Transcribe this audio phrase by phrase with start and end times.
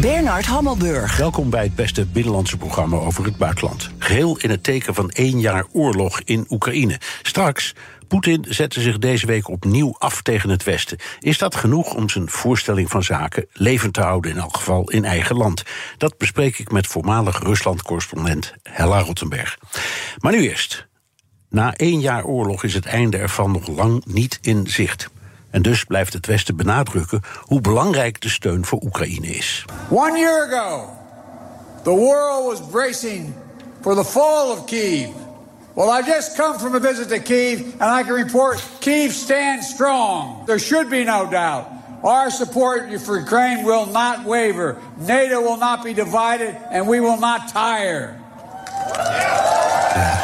[0.00, 1.16] Bernard Hammelburg.
[1.16, 3.90] Welkom bij het beste binnenlandse programma over het buitenland.
[3.98, 7.00] Geheel in het teken van één jaar oorlog in Oekraïne.
[7.22, 7.74] Straks,
[8.08, 10.98] Poetin zette zich deze week opnieuw af tegen het Westen.
[11.20, 15.04] Is dat genoeg om zijn voorstelling van zaken levend te houden, in elk geval in
[15.04, 15.62] eigen land?
[15.96, 19.58] Dat bespreek ik met voormalig Rusland-correspondent Hella Rottenberg.
[20.18, 20.86] Maar nu eerst.
[21.50, 25.08] Na één jaar oorlog is het einde ervan nog lang niet in zicht.
[25.50, 29.64] En dus blijft het Westen benadrukken hoe belangrijk de steun voor Oekraïne is.
[29.88, 30.88] One year ago,
[31.82, 33.34] the world was bracing
[33.80, 35.08] for the fall of Kiev.
[35.74, 39.68] Well, I just come from a visit to Kiev, and I can report Kiev stands
[39.68, 40.44] strong.
[40.46, 41.66] There should be no doubt.
[42.02, 44.76] Our support for Ukraine will not waver.
[44.96, 48.16] NATO will not be divided, and we will not tire.
[49.94, 50.18] Ja,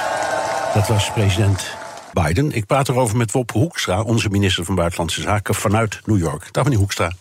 [0.74, 1.76] dat was president
[2.14, 2.52] Biden.
[2.52, 6.48] Ik praat erover met Wop Hoekstra, onze minister van Buitenlandse Zaken vanuit New York.
[6.52, 7.12] Dag meneer Hoekstra.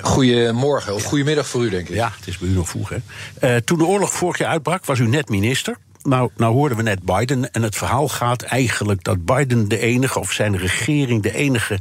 [0.00, 1.94] Goedemorgen, of goedemiddag voor u, denk ik.
[1.94, 2.96] Ja, het is bij u nog vroeg, hè.
[3.54, 5.76] Uh, toen de oorlog vorig jaar uitbrak, was u net minister.
[6.02, 7.52] Nou, nou hoorden we net Biden.
[7.52, 11.78] En het verhaal gaat eigenlijk dat Biden de enige, of zijn regering de enige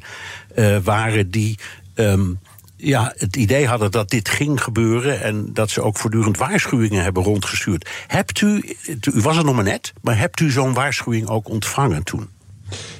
[0.56, 1.58] uh, waren die.
[1.96, 2.40] Um,
[2.78, 7.24] ja, het idee hadden dat dit ging gebeuren en dat ze ook voortdurend waarschuwingen hebben
[7.24, 7.90] rondgestuurd.
[8.08, 8.76] Hebt u,
[9.14, 12.30] u was er nog maar net, maar hebt u zo'n waarschuwing ook ontvangen toen?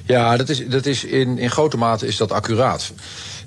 [0.06, 2.92] Ja, dat is, dat is in, in grote mate is dat accuraat.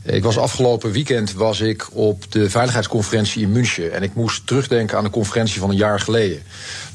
[0.04, 3.94] Ik was afgelopen weekend was ik op de veiligheidsconferentie in München.
[3.94, 6.42] En ik moest terugdenken aan de conferentie van een jaar geleden.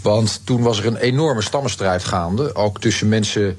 [0.02, 2.54] Want toen was er een enorme stammenstrijd gaande.
[2.54, 3.58] Ook tussen mensen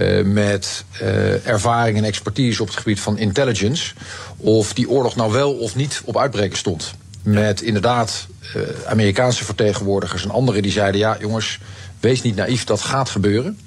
[0.00, 3.94] uh, met uh, ervaring en expertise op het gebied van intelligence.
[4.36, 6.94] Of die oorlog nou wel of niet op uitbreken stond.
[7.22, 8.26] Met inderdaad
[8.56, 11.58] uh, Amerikaanse vertegenwoordigers en anderen die zeiden: ja, jongens,
[12.00, 13.58] wees niet naïef, dat gaat gebeuren.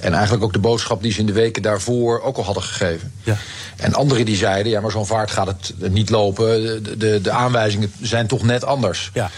[0.00, 3.12] En eigenlijk ook de boodschap die ze in de weken daarvoor ook al hadden gegeven.
[3.22, 3.36] Ja.
[3.76, 6.62] En anderen die zeiden, ja, maar zo'n vaart gaat het niet lopen.
[6.84, 9.10] De, de, de aanwijzingen zijn toch net anders.
[9.14, 9.30] Ja.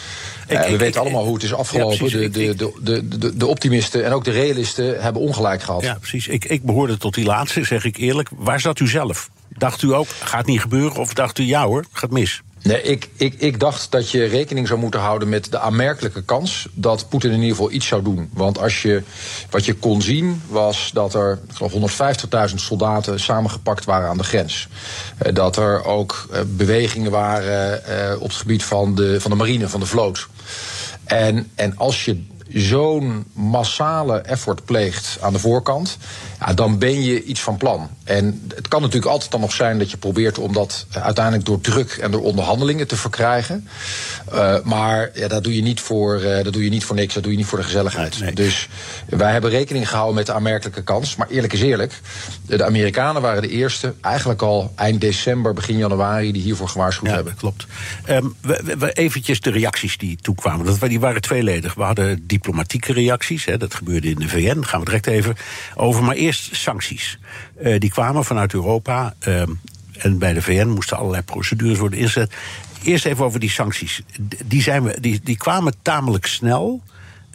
[0.46, 2.20] Ik, uh, we ik, weten ik, allemaal hoe het is afgelopen.
[2.20, 5.82] Ja, de, de, de, de, de, optimisten en ook de realisten hebben ongelijk gehad.
[5.82, 6.28] Ja, precies.
[6.28, 8.28] Ik, ik behoorde tot die laatste, zeg ik eerlijk.
[8.36, 9.30] Waar zat u zelf?
[9.48, 10.96] Dacht u ook, gaat niet gebeuren?
[11.00, 12.42] Of dacht u, ja hoor, gaat mis?
[12.62, 16.68] Nee, ik, ik, ik dacht dat je rekening zou moeten houden met de aanmerkelijke kans
[16.72, 18.30] dat Poetin in ieder geval iets zou doen.
[18.32, 19.02] Want als je,
[19.50, 24.24] wat je kon zien was dat er ik geloof 150.000 soldaten samengepakt waren aan de
[24.24, 24.68] grens.
[25.26, 29.36] Uh, dat er ook uh, bewegingen waren uh, op het gebied van de, van de
[29.36, 30.28] marine, van de vloot.
[31.04, 32.22] En, en als je
[32.52, 35.98] zo'n massale effort pleegt aan de voorkant,
[36.40, 37.90] ja, dan ben je iets van plan.
[38.04, 41.60] En het kan natuurlijk altijd dan nog zijn dat je probeert om dat uiteindelijk door
[41.60, 43.68] druk en door onderhandelingen te verkrijgen.
[44.32, 47.14] Uh, maar ja, dat, doe je niet voor, uh, dat doe je niet voor niks,
[47.14, 48.20] dat doe je niet voor de gezelligheid.
[48.20, 48.32] Nee.
[48.32, 48.68] Dus
[49.08, 51.16] wij hebben rekening gehouden met de aanmerkelijke kans.
[51.16, 52.00] Maar eerlijk is eerlijk,
[52.46, 57.14] de Amerikanen waren de eerste, eigenlijk al eind december, begin januari, die hiervoor gewaarschuwd ja,
[57.14, 57.34] hebben.
[57.36, 57.66] Klopt.
[58.08, 60.66] Um, we, we, eventjes de reacties die toekwamen.
[60.66, 61.74] Dat, die waren tweeledig.
[61.74, 65.36] We hadden diplomatieke reacties, hè, dat gebeurde in de VN, daar gaan we direct even
[65.74, 66.02] over.
[66.02, 67.18] Maar eerst sancties.
[67.62, 69.14] Uh, die kwamen vanuit Europa.
[69.28, 69.42] Uh,
[69.92, 72.32] en bij de VN moesten allerlei procedures worden ingezet.
[72.82, 74.02] Eerst even over die sancties.
[74.44, 76.82] Die, zijn we, die, die kwamen tamelijk snel.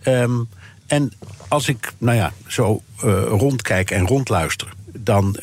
[0.08, 0.50] Um,
[0.88, 1.12] en
[1.48, 5.38] als ik, nou ja, zo uh, rondkijk en rondluister, dan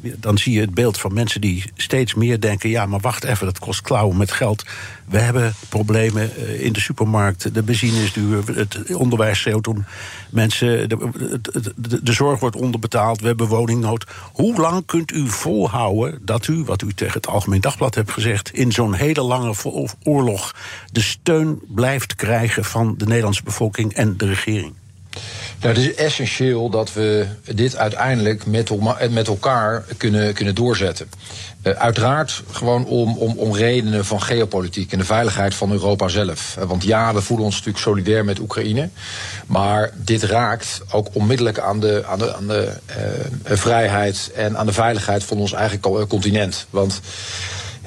[0.00, 3.46] dan zie je het beeld van mensen die steeds meer denken: ja, maar wacht even,
[3.46, 4.64] dat kost klauwen met geld.
[5.08, 9.84] We hebben problemen eh, in de supermarkt, de benzine is duur, het onderwijs schreeuwt om
[10.30, 14.06] mensen, de, de, zorg wordt onderbetaald, we hebben woningnood.
[14.32, 18.52] Hoe lang kunt u volhouden dat u, wat u tegen het Algemeen Dagblad hebt gezegd,
[18.52, 19.54] in zo'n hele lange
[20.02, 20.54] oorlog
[20.92, 24.74] de steun blijft krijgen van de Nederlandse bevolking en de regering?
[25.60, 28.70] Nou, het is essentieel dat we dit uiteindelijk met,
[29.10, 31.08] met elkaar kunnen, kunnen doorzetten.
[31.62, 36.56] Uh, uiteraard gewoon om, om, om redenen van geopolitiek en de veiligheid van Europa zelf.
[36.58, 38.88] Uh, want ja, we voelen ons natuurlijk solidair met Oekraïne.
[39.46, 42.72] Maar dit raakt ook onmiddellijk aan de, aan de, aan de
[43.44, 46.66] vrijheid en aan de veiligheid van ons eigen continent.
[46.70, 47.00] Want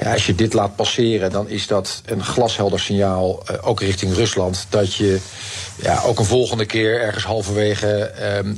[0.01, 4.13] ja, als je dit laat passeren, dan is dat een glashelder signaal, uh, ook richting
[4.13, 5.19] Rusland, dat je
[5.81, 8.51] ja, ook een volgende keer ergens halverwege uh,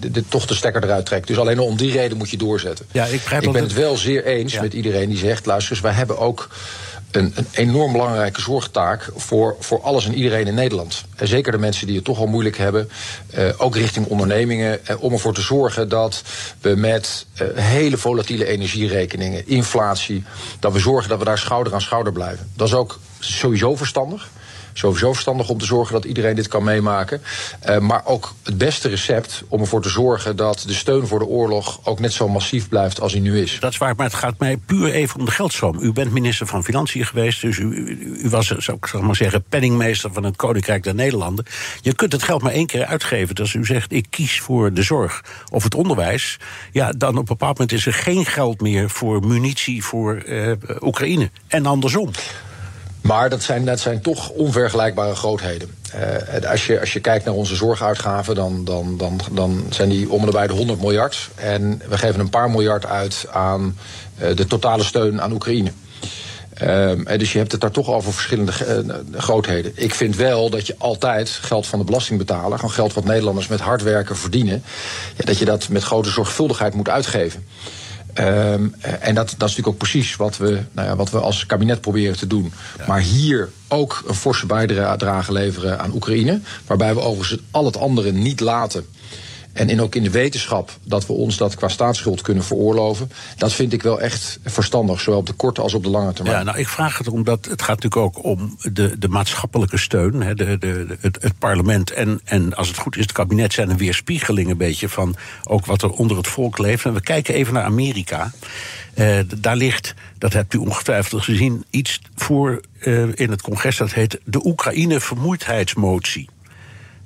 [0.00, 1.26] de, de, toch de stekker eruit trekt.
[1.26, 2.86] Dus alleen om die reden moet je doorzetten.
[2.92, 4.62] Ja, ik, ik ben het wel zeer eens ja.
[4.62, 6.48] met iedereen die zegt: luister eens, wij hebben ook
[7.10, 11.04] een, een enorm belangrijke zorgtaak voor, voor alles en iedereen in Nederland.
[11.16, 12.90] En zeker de mensen die het toch al moeilijk hebben,
[13.38, 16.22] uh, ook richting ondernemingen, uh, om ervoor te zorgen dat
[16.60, 20.24] we met uh, hele volatiele energierekeningen, inflatie,
[20.58, 22.50] dat we zorgen dat we daar schouder aan schouder blijven.
[22.56, 24.28] Dat is ook sowieso verstandig
[24.80, 27.22] sowieso verstandig om te zorgen dat iedereen dit kan meemaken.
[27.68, 31.26] Uh, maar ook het beste recept om ervoor te zorgen dat de steun voor de
[31.26, 33.58] oorlog ook net zo massief blijft als hij nu is.
[33.60, 35.78] Dat is waar, maar het gaat mij puur even om de geldstroom.
[35.80, 37.64] U bent minister van Financiën geweest, dus u,
[38.22, 41.44] u, was, zou ik zeg maar zeggen, penningmeester van het Koninkrijk der Nederlanden.
[41.80, 43.34] Je kunt het geld maar één keer uitgeven.
[43.34, 46.38] Dus u zegt, ik kies voor de zorg of het onderwijs.
[46.72, 50.52] Ja, dan op een bepaald moment is er geen geld meer voor munitie voor uh,
[50.80, 51.30] Oekraïne.
[51.48, 52.10] En andersom.
[53.00, 55.70] Maar dat zijn, dat zijn toch onvergelijkbare grootheden.
[56.40, 60.10] Uh, als, je, als je kijkt naar onze zorguitgaven, dan, dan, dan, dan zijn die
[60.10, 61.30] om en bij de 100 miljard.
[61.34, 63.76] En we geven een paar miljard uit aan
[64.22, 65.72] uh, de totale steun aan Oekraïne.
[66.62, 68.52] Uh, dus je hebt het daar toch over verschillende
[68.86, 69.72] uh, grootheden.
[69.74, 73.60] Ik vind wel dat je altijd geld van de belastingbetaler, gewoon geld wat Nederlanders met
[73.60, 74.62] hard werken verdienen,
[75.16, 77.46] ja, dat je dat met grote zorgvuldigheid moet uitgeven.
[78.18, 81.46] Um, en dat, dat is natuurlijk ook precies wat we, nou ja, wat we als
[81.46, 82.52] kabinet proberen te doen.
[82.78, 82.84] Ja.
[82.86, 86.40] Maar hier ook een forse bijdrage leveren aan Oekraïne.
[86.66, 88.86] Waarbij we overigens al het andere niet laten.
[89.60, 93.10] En in, ook in de wetenschap dat we ons dat qua staatsschuld kunnen veroorloven.
[93.36, 96.36] Dat vind ik wel echt verstandig, zowel op de korte als op de lange termijn.
[96.36, 100.22] Ja, nou, ik vraag het omdat het gaat natuurlijk ook om de, de maatschappelijke steun.
[100.22, 103.76] Hè, de, de, het, parlement en, en als het goed is, het kabinet zijn een
[103.76, 106.84] weerspiegeling een beetje van ook wat er onder het volk leeft.
[106.84, 108.30] En we kijken even naar Amerika.
[108.94, 113.92] Uh, daar ligt, dat hebt u ongetwijfeld gezien, iets voor uh, in het congres dat
[113.92, 116.28] heet de Oekraïne-vermoeidheidsmotie.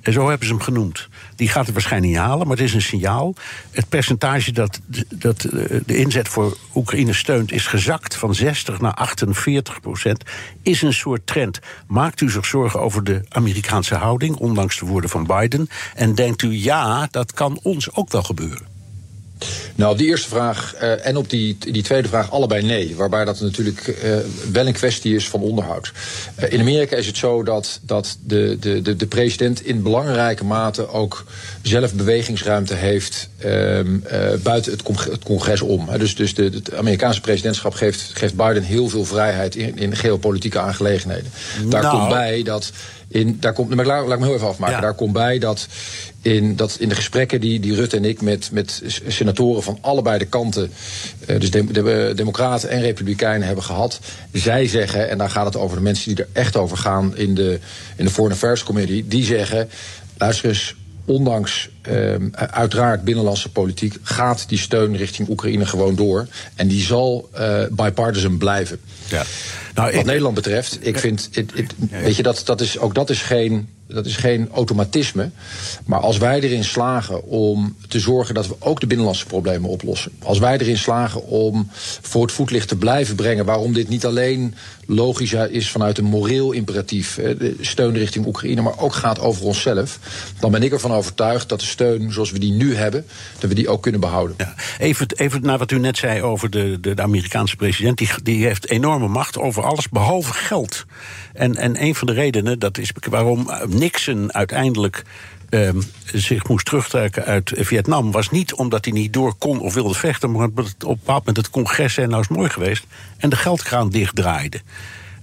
[0.05, 1.07] En zo hebben ze hem genoemd.
[1.35, 3.35] Die gaat het waarschijnlijk niet halen, maar het is een signaal.
[3.71, 4.79] Het percentage dat,
[5.15, 5.41] dat
[5.85, 10.23] de inzet voor Oekraïne steunt is gezakt van 60 naar 48 procent.
[10.61, 11.59] Is een soort trend.
[11.87, 15.67] Maakt u zich zorgen over de Amerikaanse houding, ondanks de woorden van Biden?
[15.95, 18.74] En denkt u ja, dat kan ons ook wel gebeuren?
[19.75, 22.95] Nou, op die eerste vraag uh, en op die, die tweede vraag allebei nee.
[22.95, 24.15] Waarbij dat natuurlijk uh,
[24.51, 25.91] wel een kwestie is van onderhoud.
[26.39, 30.45] Uh, in Amerika is het zo dat, dat de, de, de, de president in belangrijke
[30.45, 31.25] mate ook
[31.61, 33.99] zelf bewegingsruimte heeft ehm,
[34.43, 35.89] buiten het, congres, het congres om.
[35.97, 40.59] Dus, dus de, het Amerikaanse presidentschap geeft, geeft Biden heel veel vrijheid in, in geopolitieke
[40.59, 41.31] aangelegenheden.
[41.69, 41.97] Daar Nou.
[41.97, 42.71] komt bij dat.
[43.07, 44.75] In, daar komt, maar laat, laat ik me heel even afmaken.
[44.75, 44.81] Ja.
[44.81, 45.67] Daar komt bij dat
[46.25, 50.17] in, dat in de gesprekken die, die Rutte en ik met, met senatoren van allebei
[50.17, 50.71] de kanten,
[51.25, 53.99] eh, dus de, de, Democraten en Republikeinen hebben gehad,
[54.31, 57.35] zij zeggen, en dan gaat het over de mensen die er echt over gaan in
[57.35, 57.59] de,
[57.95, 59.69] in de Foreign Affairs Committee, die zeggen:
[60.17, 60.75] luister eens.
[61.07, 61.69] Ondanks
[62.35, 66.27] uiteraard binnenlandse politiek gaat die steun richting Oekraïne gewoon door.
[66.55, 68.79] En die zal uh, bipartisan blijven.
[69.07, 69.23] Ja.
[69.75, 71.29] Nou, Wat ik- Nederland betreft, ik vind,
[71.89, 75.29] weet je, dat, dat is, ook dat is, geen, dat is geen automatisme.
[75.85, 80.11] Maar als wij erin slagen om te zorgen dat we ook de binnenlandse problemen oplossen.
[80.23, 81.69] Als wij erin slagen om
[82.01, 84.55] voor het voetlicht te blijven brengen waarom dit niet alleen
[84.87, 89.45] logisch is vanuit een moreel imperatief, eh, de steun richting Oekraïne, maar ook gaat over
[89.45, 89.99] onszelf.
[90.39, 93.05] Dan ben ik ervan overtuigd dat de steun zoals we die nu hebben,
[93.39, 94.35] dat we die ook kunnen behouden.
[94.39, 97.97] Ja, even, even naar wat u net zei over de, de, de Amerikaanse president.
[97.97, 100.85] Die, die heeft enorme macht over alles behalve geld.
[101.33, 105.03] En, en een van de redenen, dat is waarom Nixon uiteindelijk
[105.49, 105.81] ehm,
[106.13, 108.11] zich moest terugtrekken uit Vietnam...
[108.11, 110.31] was niet omdat hij niet door kon of wilde vechten...
[110.31, 112.07] maar op een bepaald moment het congres zei...
[112.07, 112.85] nou is mooi geweest,
[113.17, 114.61] en de geldkraan dichtdraaide.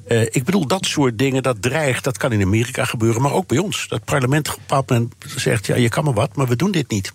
[0.05, 3.23] Eh, ik bedoel, dat soort dingen, dat dreigt, dat kan in Amerika gebeuren...
[3.23, 3.89] maar ook bij ons.
[3.89, 5.67] Dat parlement op een zegt...
[5.67, 7.13] ja, je kan maar wat, maar we doen dit niet.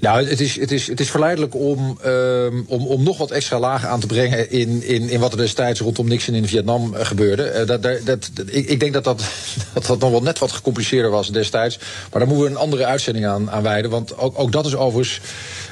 [0.00, 3.58] Nou, het is, het is, het is verleidelijk om, um, om, om nog wat extra
[3.58, 7.04] lagen aan te brengen in, in, in wat er destijds rondom Nixon in Vietnam uh,
[7.04, 7.52] gebeurde.
[7.60, 9.24] Uh, dat, dat, dat, ik, ik denk dat dat,
[9.74, 11.78] dat dat nog wel net wat gecompliceerder was destijds.
[11.78, 13.90] Maar daar moeten we een andere uitzending aan, aan wijden.
[13.90, 15.20] Want ook, ook dat is overigens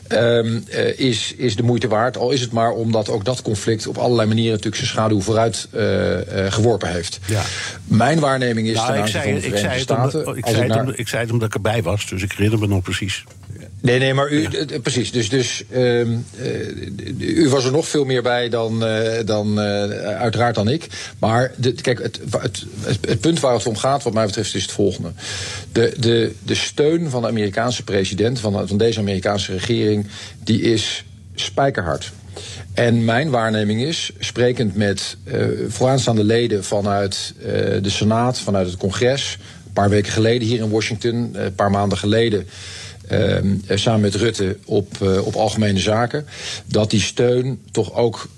[0.08, 2.16] um, uh, is, is de moeite waard.
[2.16, 5.68] Al is het maar omdat ook dat conflict op allerlei manieren natuurlijk zijn schaduw vooruit
[6.48, 7.18] geworpen heeft.
[7.26, 7.42] Ja.
[7.84, 10.18] Mijn waarneming is Nou, ik zei, ik, zei het Staten.
[10.18, 12.22] omdat, ik, zei ik het naar- omdat, ik zei het omdat ik erbij was, dus
[12.22, 13.24] ik herinner me nog precies.
[13.80, 14.48] Nee, nee, maar u,
[14.82, 15.12] precies.
[15.12, 19.64] Dus, dus um, uh, u was er nog veel meer bij dan, uh, dan uh,
[20.00, 20.86] uiteraard dan ik.
[21.18, 22.64] Maar de, kijk, het, het,
[23.06, 25.12] het, punt waar het om gaat, wat mij betreft, is het volgende.
[25.72, 30.06] De, de, de steun van de Amerikaanse president, van, van deze Amerikaanse regering,
[30.44, 32.12] die is spijkerhard.
[32.74, 35.16] En mijn waarneming is, sprekend met
[35.68, 37.34] vooraanstaande leden vanuit
[37.82, 41.98] de Senaat, vanuit het congres, een paar weken geleden hier in Washington, een paar maanden
[41.98, 42.46] geleden ehm,
[43.68, 46.26] samen met Rutte op, op algemene zaken,
[46.66, 48.28] dat die steun toch ook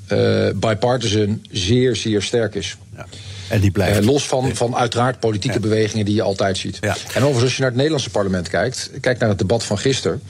[0.54, 2.76] bipartisan zeer, zeer sterk is.
[2.96, 3.06] Ja.
[3.48, 4.04] En die blijft.
[4.04, 6.78] los van, van uiteraard politieke bewegingen die je altijd ziet.
[6.80, 6.96] Ja.
[7.14, 10.22] En overigens, als je naar het Nederlandse parlement kijkt, kijk naar het debat van gisteren.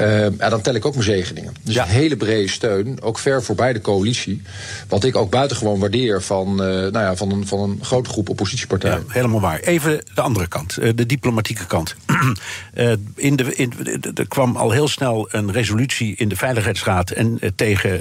[0.00, 1.54] Uh, ja, dan tel ik ook mijn zegeningen.
[1.62, 4.42] Dus een hele brede steun, ook ver voorbij de coalitie.
[4.88, 8.28] Wat ik ook buitengewoon waardeer van, uh, nou ja, van, een, van een grote groep
[8.28, 9.04] oppositiepartijen.
[9.06, 9.60] Ja, helemaal waar.
[9.60, 11.94] Even de andere kant, de diplomatieke kant.
[13.14, 13.72] in de, in,
[14.14, 18.00] er kwam al heel snel een resolutie in de Veiligheidsraad en, tegen,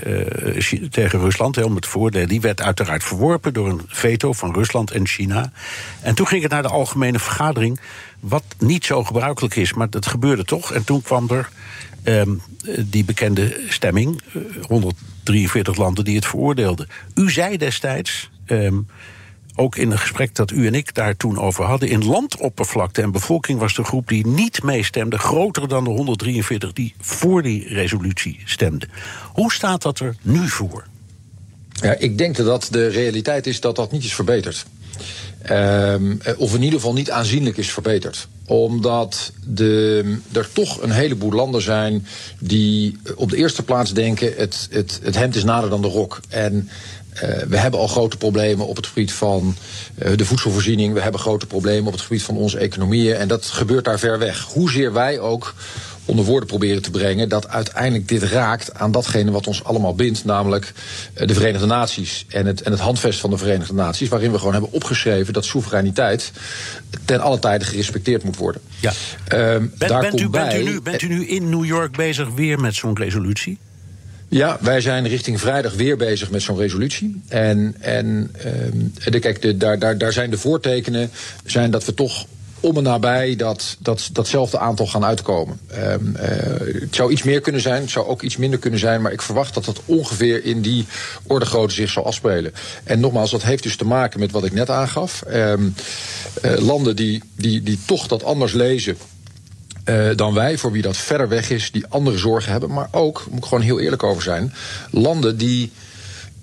[0.90, 2.28] tegen Rusland, om het voordeel.
[2.28, 5.52] Die werd uiteraard verworpen door een veto van Rusland en China.
[6.02, 7.80] En toen ging het naar de algemene vergadering.
[8.20, 10.74] Wat niet zo gebruikelijk is, maar dat gebeurde toch.
[10.74, 11.50] En toen kwam er
[12.08, 12.36] Ehm,
[12.86, 14.22] die bekende stemming,
[14.68, 16.88] 143 eh, landen die het veroordeelden.
[17.16, 18.80] U zei destijds, ehm,
[19.56, 23.12] ook in een gesprek dat u en ik daar toen over hadden, in landoppervlakte en
[23.12, 28.40] bevolking was de groep die niet meestemde groter dan de 143 die voor die resolutie
[28.46, 28.90] stemden.
[29.34, 30.86] Hoe staat dat er nu voor?
[31.82, 34.66] Ja, ik denk dat de realiteit is dat dat niet is verbeterd.
[35.42, 41.32] Ehm, of in ieder geval niet aanzienlijk is verbeterd omdat de, er toch een heleboel
[41.32, 42.08] landen zijn
[42.40, 46.20] die op de eerste plaats denken: het, het, het hemd is nader dan de rok.
[46.30, 46.70] En
[47.14, 49.56] uh, we hebben al grote problemen op het gebied van
[50.04, 50.94] uh, de voedselvoorziening.
[50.94, 53.16] We hebben grote problemen op het gebied van onze economieën.
[53.16, 54.44] En dat gebeurt daar ver weg.
[54.44, 55.54] Hoezeer wij ook
[56.08, 60.26] onder woorden proberen te brengen dat uiteindelijk dit raakt aan datgene wat ons allemaal bindt,
[60.26, 60.74] namelijk
[61.14, 64.38] eh, de Verenigde Naties en het, en het handvest van de Verenigde Naties, waarin we
[64.38, 66.32] gewoon hebben opgeschreven dat soevereiniteit
[67.06, 68.62] ten alle tijde gerespecteerd moet worden.
[68.80, 68.94] Ja.
[69.34, 71.96] Um, daar bent, komt u, bij, bent, u nu, bent u nu in New York
[71.96, 73.58] bezig weer met zo'n resolutie?
[74.30, 77.22] Ja, wij zijn richting vrijdag weer bezig met zo'n resolutie.
[77.28, 78.06] En, en
[78.46, 81.12] um, de, kijk, de, daar, daar, daar zijn de voortekenen
[81.46, 82.26] zijn dat we toch
[82.60, 85.60] om en nabij dat, dat, datzelfde aantal gaan uitkomen.
[85.78, 86.22] Um, uh,
[86.82, 89.22] het zou iets meer kunnen zijn, het zou ook iets minder kunnen zijn, maar ik
[89.22, 90.86] verwacht dat dat ongeveer in die
[91.28, 92.54] orde grootte zich zal afspelen.
[92.84, 95.24] En nogmaals, dat heeft dus te maken met wat ik net aangaf.
[95.34, 95.76] Um,
[96.42, 98.98] uh, landen die, die, die toch dat anders lezen.
[99.86, 102.72] Uh, dan wij, voor wie dat verder weg is, die andere zorgen hebben.
[102.74, 104.54] Maar ook, moet ik gewoon heel eerlijk over zijn,
[104.92, 105.72] landen die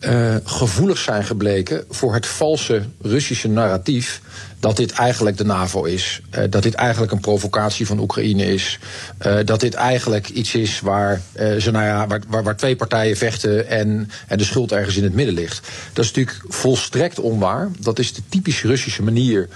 [0.09, 4.21] uh, gevoelig zijn gebleken voor het valse Russische narratief
[4.61, 6.21] dat dit eigenlijk de NAVO is.
[6.31, 8.79] Uh, dat dit eigenlijk een provocatie van Oekraïne is.
[9.27, 11.21] Uh, dat dit eigenlijk iets is waar,
[11.59, 15.03] ze, nou ja, waar, waar, waar, twee partijen vechten en, en de schuld ergens in
[15.05, 15.69] het midden ligt.
[15.93, 17.69] Dat is natuurlijk volstrekt onwaar.
[17.79, 19.49] Dat is de typisch Russische manier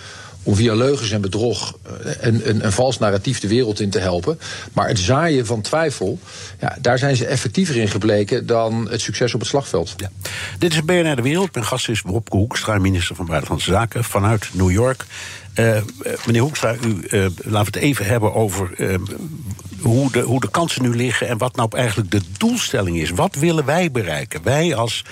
[0.49, 3.99] om via leugens en bedrog eh, een, een, een vals narratief de wereld in te
[3.99, 4.39] helpen.
[4.73, 6.19] Maar het zaaien van twijfel,
[6.61, 9.95] ja, daar zijn ze effectiever in gebleken dan het succes op het slagveld.
[9.97, 10.11] Ja.
[10.59, 11.55] Dit is BNR De Wereld.
[11.55, 15.05] Mijn gast is Wopke Hoekstra, minister van Buitenlandse Zaken vanuit New York.
[15.55, 15.77] Uh,
[16.27, 18.71] meneer Hoekstra, u, laten we het even hebben over
[19.81, 23.11] hoe, de, hoe de kansen nu liggen en wat nou eigenlijk de doelstelling is.
[23.11, 24.43] Wat willen wij bereiken?
[24.43, 25.05] Wij als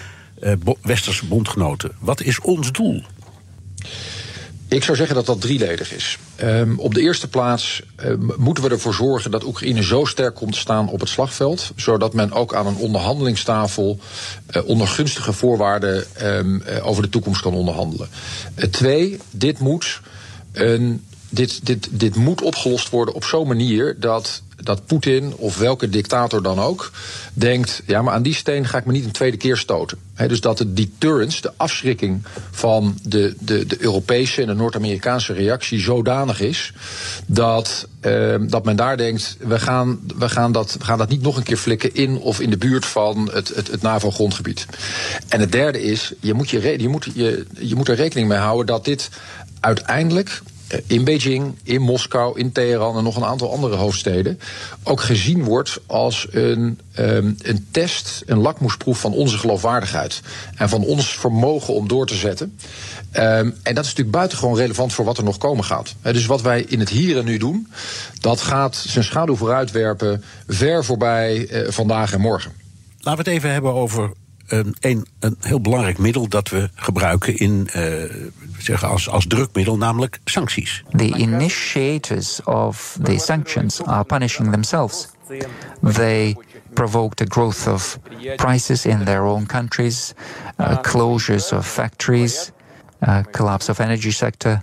[0.83, 1.93] Westerse bondgenoten.
[1.99, 3.03] Wat is ons doel?
[4.69, 6.19] Ik zou zeggen dat dat drieledig is.
[6.43, 10.53] Um, op de eerste plaats um, moeten we ervoor zorgen dat Oekraïne zo sterk komt
[10.53, 13.99] te staan op het slagveld, zodat men ook aan een onderhandelingstafel
[14.51, 18.09] uh, onder gunstige voorwaarden um, uh, over de toekomst kan onderhandelen.
[18.57, 20.01] Uh, twee, dit moet
[20.53, 25.89] een dit, dit, dit moet opgelost worden op zo'n manier dat, dat Poetin of welke
[25.89, 26.91] dictator dan ook
[27.33, 29.99] denkt: ja, maar aan die steen ga ik me niet een tweede keer stoten.
[30.27, 35.81] dus dat de deterrence, de afschrikking van de, de, de Europese en de Noord-Amerikaanse reactie
[35.81, 36.73] zodanig is
[37.27, 41.23] dat, uh, dat men daar denkt: we gaan, we, gaan dat, we gaan dat niet
[41.23, 44.67] nog een keer flikken in of in de buurt van het, het, het NAVO-grondgebied.
[45.29, 48.39] En het derde is: je moet, je, je, moet, je, je moet er rekening mee
[48.39, 49.09] houden dat dit
[49.61, 50.43] uiteindelijk
[50.87, 54.41] in Beijing, in Moskou, in Teheran en nog een aantal andere hoofdsteden
[54.83, 60.21] ook gezien wordt als een, um, een test, een lakmoesproef van onze geloofwaardigheid
[60.55, 62.59] en van ons vermogen om door te zetten.
[63.13, 63.23] Um,
[63.63, 65.95] en dat is natuurlijk buitengewoon relevant voor wat er nog komen gaat.
[66.03, 67.69] Dus wat wij in het hier en nu doen,
[68.21, 72.53] dat gaat zijn schaduw vooruitwerpen ver voorbij uh, vandaag en morgen.
[73.01, 74.13] Laten we het even hebben over
[74.47, 77.83] een, een, een heel belangrijk middel dat we gebruiken in, uh,
[78.67, 80.83] zeggen als, als drukmiddel, namelijk sancties.
[80.91, 85.09] The initiators of the sanctions are punishing themselves.
[85.83, 86.37] They
[86.73, 87.99] provoke the growth of
[88.37, 90.15] prices in their own countries,
[90.59, 92.53] uh, closures of factories,
[93.01, 94.63] uh, collapse of energy sector.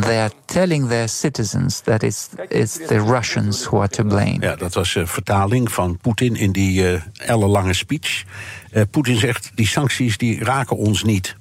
[0.00, 4.36] They are telling their citizens that it's, it's the Russians who are to blame.
[4.40, 8.24] Ja, dat was een vertaling van Poetin in die uh, ellenlange speech.
[8.72, 11.36] Uh, Poetin zegt, die sancties die raken ons niet.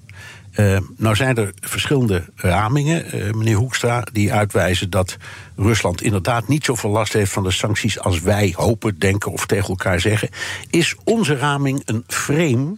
[0.55, 5.17] Uh, nou zijn er verschillende ramingen, uh, meneer Hoekstra, die uitwijzen dat
[5.55, 9.69] Rusland inderdaad niet zoveel last heeft van de sancties als wij hopen, denken of tegen
[9.69, 10.29] elkaar zeggen.
[10.69, 12.77] Is onze raming een frame?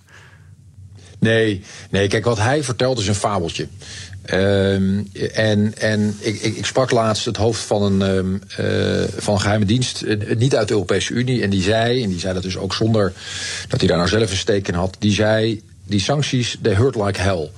[1.20, 3.68] Nee, nee, kijk, wat hij vertelt is een fabeltje.
[4.34, 9.34] Um, en en ik, ik, ik, sprak laatst het hoofd van een, um, uh, van
[9.34, 10.06] een geheime dienst,
[10.38, 11.42] niet uit de Europese Unie.
[11.42, 13.14] En die zei, en die zei dat dus ook zonder
[13.68, 14.96] dat hij daar nou zelf een steek in had.
[15.00, 17.50] Die zei: die sancties, they hurt like hell.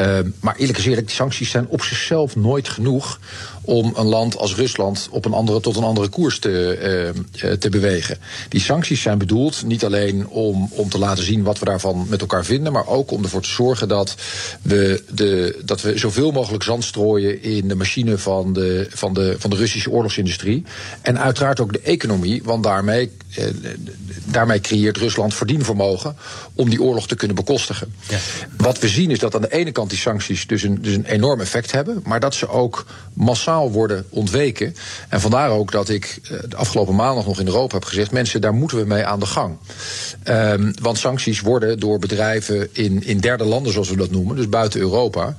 [0.00, 3.20] Uh, maar eerlijk gezegd, die sancties zijn op zichzelf nooit genoeg
[3.66, 7.12] om een land als Rusland op een andere, tot een andere koers te,
[7.44, 8.18] uh, te bewegen.
[8.48, 12.20] Die sancties zijn bedoeld niet alleen om, om te laten zien wat we daarvan met
[12.20, 14.14] elkaar vinden, maar ook om ervoor te zorgen dat
[14.62, 19.36] we, de, dat we zoveel mogelijk zand strooien in de machine van de, van, de,
[19.38, 20.64] van de Russische oorlogsindustrie.
[21.02, 23.44] En uiteraard ook de economie, want daarmee, uh,
[24.24, 26.16] daarmee creëert Rusland verdienvermogen
[26.54, 27.94] om die oorlog te kunnen bekostigen.
[28.08, 28.18] Ja.
[28.56, 31.04] Wat we zien is dat aan de ene kant die sancties dus een, dus een
[31.04, 34.74] enorm effect hebben, maar dat ze ook massaal worden ontweken.
[35.08, 38.40] En vandaar ook dat ik eh, de afgelopen maandag nog in Europa heb gezegd: mensen,
[38.40, 39.56] daar moeten we mee aan de gang.
[40.24, 44.48] Um, want sancties worden door bedrijven in, in derde landen, zoals we dat noemen, dus
[44.48, 45.36] buiten Europa,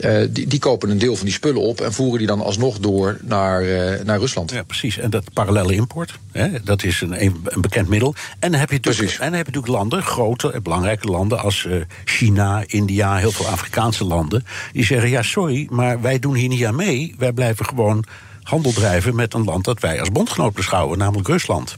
[0.00, 2.78] uh, die, die kopen een deel van die spullen op en voeren die dan alsnog
[2.78, 4.50] door naar, uh, naar Rusland.
[4.50, 4.98] Ja, precies.
[4.98, 8.14] En dat parallele import, hè, dat is een, een bekend middel.
[8.38, 11.40] En dan heb je natuurlijk, en dan heb je natuurlijk landen, grote en belangrijke landen
[11.40, 16.34] als uh, China, India, heel veel Afrikaanse landen, die zeggen: ja, sorry, maar wij doen
[16.34, 17.14] hier niet aan mee.
[17.18, 18.04] Wij blijven gewoon
[18.42, 21.76] handel drijven met een land dat wij als bondgenoot beschouwen, namelijk Rusland.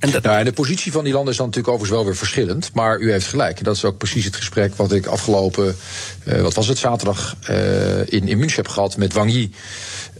[0.00, 2.70] En, nou, de positie van die landen is dan natuurlijk overigens wel weer verschillend.
[2.74, 3.64] Maar u heeft gelijk.
[3.64, 5.76] Dat is ook precies het gesprek wat ik afgelopen,
[6.24, 9.52] uh, wat was het, zaterdag uh, in, in München heb gehad met Wang Yi.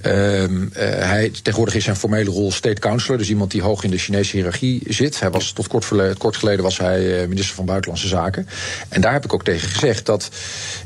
[0.06, 3.98] Uh, hij, tegenwoordig is zijn formele rol state counselor, dus iemand die hoog in de
[3.98, 5.20] Chinese hiërarchie zit.
[5.20, 8.48] Hij was tot kort, kort geleden was hij minister van Buitenlandse Zaken.
[8.88, 10.30] En daar heb ik ook tegen gezegd dat,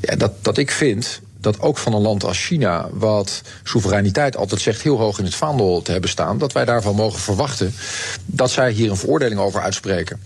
[0.00, 4.60] ja, dat, dat ik vind dat ook van een land als China, wat soevereiniteit altijd
[4.60, 7.74] zegt heel hoog in het vaandel te hebben staan, dat wij daarvan mogen verwachten
[8.26, 10.20] dat zij hier een veroordeling over uitspreken.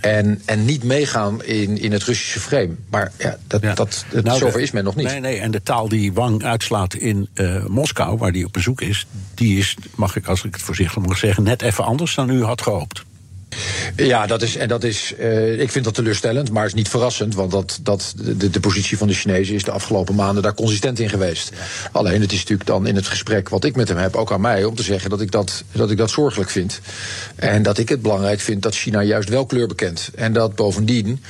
[0.00, 2.70] En, en niet meegaan in, in het Russische frame.
[2.90, 3.74] Maar ja, dat, ja.
[3.74, 5.06] dat, dat nou, zover is men nog niet.
[5.06, 8.80] Nee, nee, en de taal die Wang uitslaat in uh, Moskou, waar die op bezoek
[8.80, 12.30] is, die is, mag ik als ik het voorzichtig mag zeggen, net even anders dan
[12.30, 13.04] u had gehoopt.
[13.96, 17.34] Ja, dat is, en dat is, uh, ik vind dat teleurstellend, maar is niet verrassend.
[17.34, 18.14] Want dat, dat,
[18.50, 21.52] de, positie van de Chinezen is de afgelopen maanden daar consistent in geweest.
[21.92, 24.40] Alleen het is natuurlijk dan in het gesprek wat ik met hem heb, ook aan
[24.40, 26.80] mij, om te zeggen dat ik dat, dat, ik dat zorgelijk vind.
[27.34, 30.10] En dat ik het belangrijk vind dat China juist wel kleur bekent.
[30.14, 31.22] En dat bovendien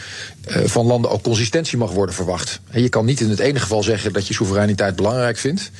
[0.48, 2.60] uh, van landen ook consistentie mag worden verwacht.
[2.70, 5.70] En je kan niet in het ene geval zeggen dat je soevereiniteit belangrijk vindt.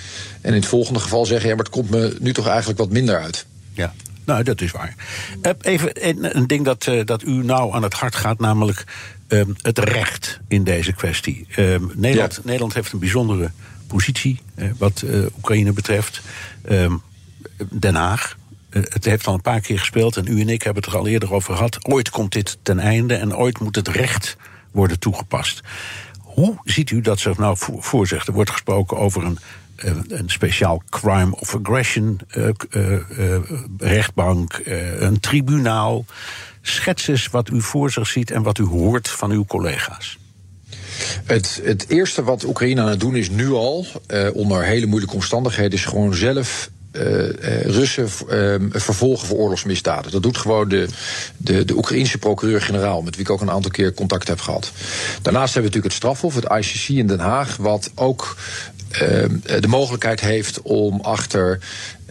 [0.41, 2.91] En in het volgende geval zeggen, ja, maar het komt me nu toch eigenlijk wat
[2.91, 3.45] minder uit.
[3.73, 3.95] Ja.
[4.25, 4.95] Nou, dat is waar.
[5.61, 8.85] Even een, ding dat, uh, dat u nou aan het hart gaat, namelijk
[9.29, 11.47] um, het recht in deze kwestie.
[11.57, 12.41] Um, Nederland, ja.
[12.45, 13.51] Nederland heeft een bijzondere
[13.87, 16.23] positie uh, wat uh, Oekraïne betreft.
[16.71, 17.03] Um,
[17.71, 18.37] Den Haag.
[18.71, 21.07] het heeft al een paar keer gespeeld en u en ik hebben het er al
[21.07, 21.87] eerder over gehad.
[21.87, 24.37] Ooit komt dit ten einde en ooit moet het recht
[24.71, 25.61] worden toegepast.
[26.19, 28.27] Hoe ziet u dat zich nou voor zich?
[28.27, 29.39] Er wordt gesproken over een
[30.09, 33.37] een speciaal crime of aggression uh, uh, uh,
[33.79, 34.61] rechtbank,
[34.99, 36.05] een tribunaal.
[36.63, 40.19] Schets eens wat u voor zich ziet en wat u hoort van uw collega's.
[41.25, 43.87] Het, het eerste wat Oekraïne aan het doen is nu al,
[44.33, 46.71] onder hele moeilijke omstandigheden, is gewoon zelf
[47.63, 48.09] Russen
[48.71, 50.13] vervolgen voor oorlogsmisdaden.
[50.13, 50.89] Dat doet gewoon de,
[51.37, 54.73] de, de Oekraïnse procureur-generaal, met wie ik ook een aantal keer contact heb gehad.
[55.23, 58.37] Daarnaast hebben we natuurlijk het strafhof, het ICC in Den Haag, wat ook
[59.61, 61.59] de mogelijkheid heeft om achter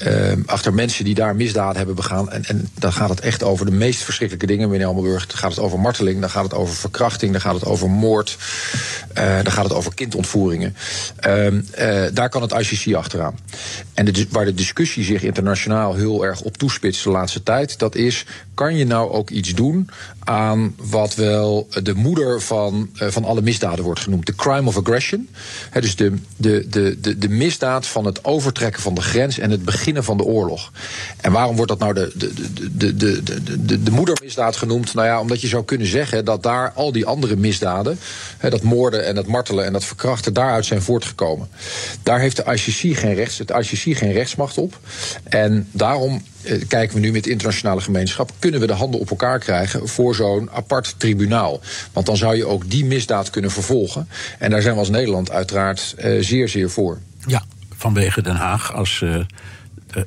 [0.08, 2.32] uh, achter mensen die daar misdaden hebben begaan.
[2.32, 5.28] En, en dan gaat het echt over de meest verschrikkelijke dingen, meneer Almelburg.
[5.28, 8.38] Dan gaat het over marteling, dan gaat het over verkrachting, dan gaat het over moord.
[9.18, 10.76] Uh, dan gaat het over kindontvoeringen.
[11.28, 13.40] Uh, daar kan het ICC achteraan.
[13.94, 17.96] En de, waar de discussie zich internationaal heel erg op toespitst de laatste tijd, dat
[17.96, 19.90] is: kan je nou ook iets doen
[20.24, 24.26] aan wat wel de moeder van, uh, van alle misdaden wordt genoemd?
[24.26, 25.30] De crime of aggression.
[25.74, 29.66] Dus de, de, de, de, de misdaad van het overtrekken van de grens en het
[29.66, 30.72] begin van de oorlog.
[31.22, 32.34] En waarom wordt dat nou de, de,
[32.76, 34.94] de, de, de, de, de moedermisdaad genoemd?
[34.94, 38.00] Nou ja, omdat je zou kunnen zeggen dat daar al die andere misdaden,
[38.40, 41.50] dat moorden en dat martelen en dat verkrachten, daaruit zijn voortgekomen.
[42.04, 44.80] Daar heeft de ICC geen rechts, het ICC geen rechtsmacht op.
[45.24, 49.10] En daarom eh, kijken we nu met de internationale gemeenschap, kunnen we de handen op
[49.10, 51.60] elkaar krijgen voor zo'n apart tribunaal?
[51.94, 54.08] Want dan zou je ook die misdaad kunnen vervolgen.
[54.40, 57.00] En daar zijn we als Nederland uiteraard uh, zeer, zeer voor.
[57.26, 57.44] Ja,
[57.76, 59.02] vanwege Den Haag als.
[59.04, 59.24] Uh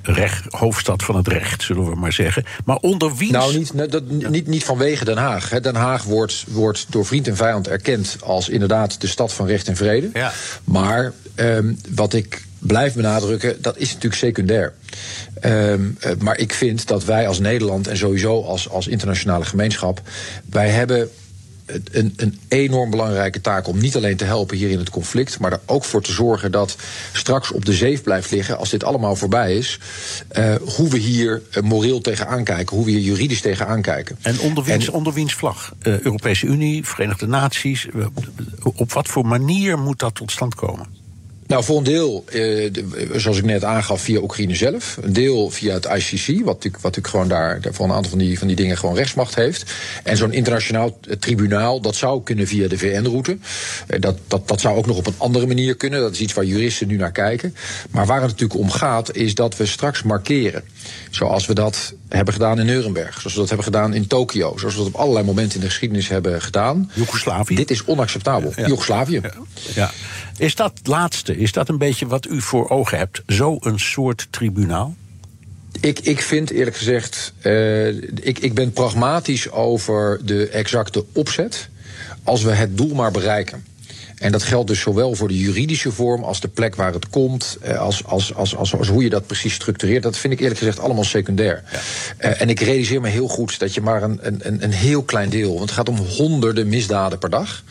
[0.03, 2.45] recht, hoofdstad van het recht, zullen we maar zeggen.
[2.65, 3.33] Maar onder wie?
[3.33, 5.49] Nou, niet, dat, niet, niet vanwege Den Haag.
[5.49, 9.69] Den Haag wordt, wordt door vriend en vijand erkend als inderdaad de stad van recht
[9.69, 10.11] en vrede.
[10.13, 10.33] Ja.
[10.65, 14.73] Maar um, wat ik blijf benadrukken, dat is natuurlijk secundair.
[15.45, 20.01] Um, maar ik vind dat wij als Nederland en sowieso als, als internationale gemeenschap,
[20.51, 21.11] wij hebben
[21.67, 25.53] een, een, enorm belangrijke taak om niet alleen te helpen hier in het conflict, maar
[25.53, 26.77] er ook voor te zorgen dat
[27.13, 29.79] straks op de zeef blijft liggen, als dit allemaal voorbij is,
[30.39, 34.17] uh, hoe we hier uh, moreel tegenaan kijken, hoe we hier juridisch tegenaan kijken.
[34.23, 35.75] En onder wiens, en, onder wiens vlag?
[35.83, 37.89] Uh, Europese Unie, Verenigde Naties,
[38.63, 41.04] op wat voor manier moet dat tot stand komen?
[41.47, 42.71] Nou, voor een deel, eh,
[43.15, 44.99] zoals ik net aangaf, via Oekraïne zelf.
[45.03, 48.19] Een deel via het ICC, wat natuurlijk, wat natuurlijk gewoon daar voor een aantal van
[48.19, 49.73] die, van die dingen gewoon rechtsmacht heeft.
[50.03, 53.39] En zo'n internationaal tribunaal, dat zou kunnen via de VN-route.
[53.87, 56.01] Eh, dat, dat, dat zou ook nog op een andere manier kunnen.
[56.01, 57.55] Dat is iets waar juristen nu naar kijken.
[57.91, 60.63] Maar waar het natuurlijk om gaat, is dat we straks markeren.
[61.11, 63.21] Zoals we dat hebben gedaan in Nuremberg.
[63.21, 64.57] Zoals we dat hebben gedaan in Tokio.
[64.57, 66.91] Zoals we dat op allerlei momenten in de geschiedenis hebben gedaan.
[66.95, 67.55] Joegoslavië.
[67.55, 68.53] Dit is onacceptabel.
[68.57, 68.67] Ja.
[68.67, 69.21] Joegoslavië.
[69.23, 69.33] Ja.
[69.75, 69.91] ja.
[70.37, 73.23] Is dat laatste, is dat een beetje wat u voor ogen hebt?
[73.27, 74.95] Zo'n soort tribunaal?
[75.81, 77.87] Ik, ik vind eerlijk gezegd, uh,
[78.27, 81.69] ik, ik ben pragmatisch over de exacte opzet.
[82.23, 83.65] Als we het doel maar bereiken.
[84.15, 87.59] En dat geldt dus zowel voor de juridische vorm als de plek waar het komt,
[87.79, 90.03] als, als, als, als, als hoe je dat precies structureert.
[90.03, 91.63] Dat vind ik eerlijk gezegd allemaal secundair.
[91.73, 91.79] Ja.
[92.31, 95.29] Uh, en ik realiseer me heel goed dat je maar een, een, een heel klein
[95.29, 97.63] deel, want het gaat om honderden misdaden per dag,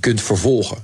[0.00, 0.78] kunt vervolgen.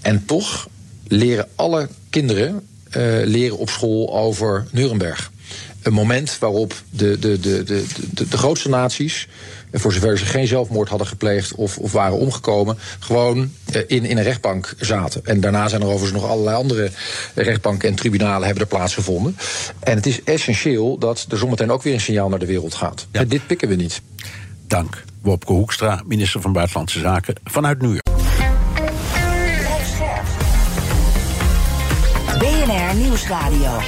[0.00, 0.68] En toch
[1.14, 5.32] leren alle kinderen uh, leren op school over Nuremberg.
[5.82, 9.28] Een moment waarop de, de, de, de, de, de grootste naties,
[9.72, 14.16] voor zover ze geen zelfmoord hadden gepleegd of, of waren omgekomen, gewoon uh, in, in
[14.16, 15.20] een rechtbank zaten.
[15.24, 16.90] En daarna zijn er overigens nog allerlei andere
[17.34, 19.36] rechtbanken en tribunalen hebben er plaatsgevonden.
[19.80, 23.06] En het is essentieel dat er zometeen ook weer een signaal naar de wereld gaat.
[23.12, 23.20] Ja.
[23.20, 24.00] En dit pikken we niet.
[24.66, 25.04] Dank.
[25.20, 28.13] Wopke Hoekstra, minister van Buitenlandse Zaken, vanuit New York.
[32.94, 33.78] BNR Nieuwsradio.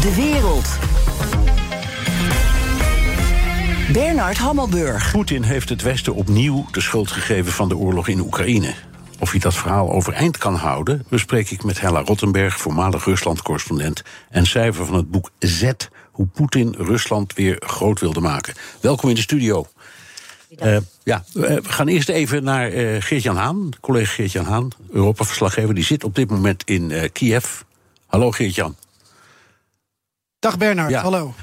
[0.00, 0.78] De wereld.
[3.92, 5.10] Bernard Hammelburg.
[5.12, 8.74] Poetin heeft het Westen opnieuw de schuld gegeven van de oorlog in Oekraïne.
[9.18, 14.46] Of hij dat verhaal overeind kan houden, bespreek ik met Hella Rottenberg, voormalig Rusland-correspondent en
[14.46, 15.70] schrijver van het boek Z:
[16.10, 18.54] Hoe Poetin Rusland weer groot wilde maken.
[18.80, 19.66] Welkom in de studio.
[20.62, 25.74] Uh, ja, we gaan eerst even naar uh, Geert-Jan Haan, collega Geert-Jan Haan, Europa-verslaggever.
[25.74, 27.46] Die zit op dit moment in uh, Kiev.
[28.16, 28.76] Hallo Geert-Jan.
[30.38, 31.02] Dag Bernard, ja.
[31.02, 31.34] hallo.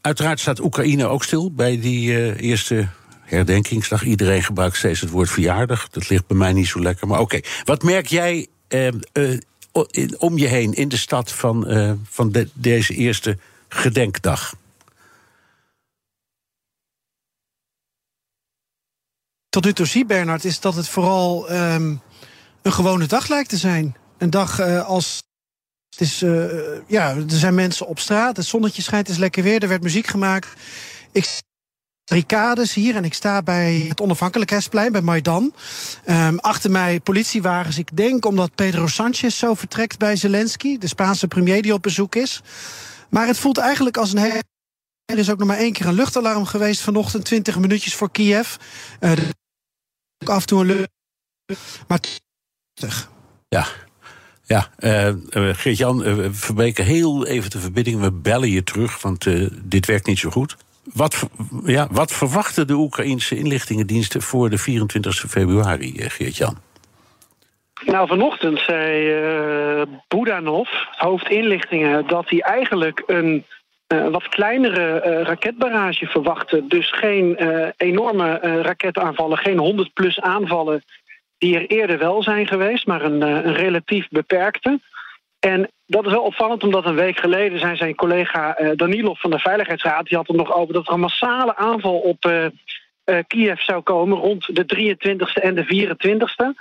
[0.00, 2.88] uiteraard staat Oekraïne ook stil bij die eerste
[3.20, 4.04] herdenkingsdag.
[4.04, 5.88] Iedereen gebruikt steeds het woord verjaardag.
[5.88, 7.06] Dat ligt bij mij niet zo lekker.
[7.06, 7.50] Maar oké, okay.
[7.64, 8.46] wat merk jij
[10.18, 11.66] om je heen in de stad van,
[12.08, 14.54] van de, deze eerste gedenkdag?
[19.48, 22.00] tot nu toe zie, Bernard, is dat het vooral um,
[22.62, 23.96] een gewone dag lijkt te zijn.
[24.18, 25.28] Een dag als.
[25.90, 26.44] Het is, uh,
[26.86, 29.82] ja, er zijn mensen op straat, het zonnetje schijnt, het is lekker weer, er werd
[29.82, 30.48] muziek gemaakt.
[31.12, 31.24] Ik
[32.10, 35.54] barricades hier en ik sta bij het onafhankelijkheidsplein bij Maidan.
[36.06, 37.78] Um, achter mij politiewagens.
[37.78, 42.14] Ik denk omdat Pedro Sanchez zo vertrekt bij Zelensky, de Spaanse premier die op bezoek
[42.14, 42.42] is.
[43.10, 44.42] Maar het voelt eigenlijk als een hele.
[45.04, 48.56] Er is ook nog maar één keer een luchtalarm geweest vanochtend, 20 minuutjes voor Kiev.
[49.00, 49.12] Uh,
[50.24, 50.86] af en toe een
[51.88, 52.00] maar
[53.48, 53.66] Ja.
[54.50, 55.08] Ja, uh,
[55.52, 58.00] Geert-Jan, uh, we verbreken heel even de verbinding.
[58.00, 59.26] We bellen je terug, want
[59.62, 60.56] dit werkt niet zo goed.
[60.94, 61.28] Wat,
[61.64, 66.58] ja, wat verwachten de Oekraïnse inlichtingendiensten voor de 24 februari, Geert-Jan?
[67.84, 73.44] Nou, vanochtend zei uh, Budanov, hoofdinlichtingen, dat hij eigenlijk een
[73.86, 76.68] wat kleinere uh, raketbarrage verwachten.
[76.68, 77.36] Dus geen
[77.76, 80.82] enorme raketaanvallen, geen 100 plus aanvallen
[81.40, 84.80] die er eerder wel zijn geweest, maar een, een, relatief beperkte.
[85.38, 89.38] En dat is wel opvallend, omdat een week geleden zijn zijn collega Danilov van de
[89.38, 92.50] Veiligheidsraad, die had het nog over dat er een massale aanval op
[93.26, 96.60] Kiev zou komen rond de 23e en de 24e.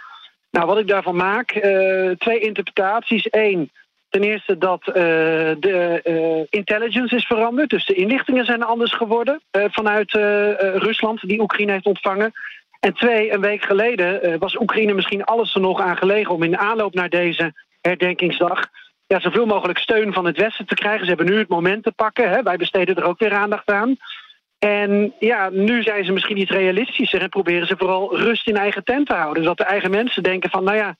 [0.51, 1.51] Nou, wat ik daarvan maak,
[2.17, 3.27] twee interpretaties.
[3.29, 3.71] Eén,
[4.09, 7.69] Ten eerste dat de intelligence is veranderd.
[7.69, 10.11] Dus de inlichtingen zijn anders geworden vanuit
[10.75, 12.33] Rusland, die Oekraïne heeft ontvangen.
[12.79, 16.57] En twee, een week geleden was Oekraïne misschien alles er nog aan gelegen om in
[16.57, 18.69] aanloop naar deze herdenkingsdag
[19.13, 21.01] ja, zoveel mogelijk steun van het Westen te krijgen.
[21.01, 22.29] Ze hebben nu het moment te pakken.
[22.29, 22.43] Hè.
[22.43, 23.97] Wij besteden er ook weer aandacht aan.
[24.59, 28.83] En ja, nu zijn ze misschien iets realistischer en proberen ze vooral rust in eigen
[28.83, 29.43] tent te houden.
[29.43, 30.95] Zodat de eigen mensen denken van, nou ja,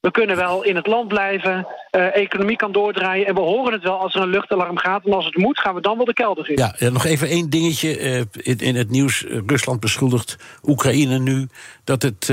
[0.00, 3.82] we kunnen wel in het land blijven, uh, economie kan doordraaien en we horen het
[3.82, 5.04] wel als er een luchtalarm gaat.
[5.04, 6.56] En als het moet, gaan we dan wel de kelder in.
[6.56, 9.24] Ja, ja nog even één dingetje uh, in, in, het nieuws.
[9.46, 11.48] Rusland beschuldigt Oekraïne nu
[11.84, 12.32] dat het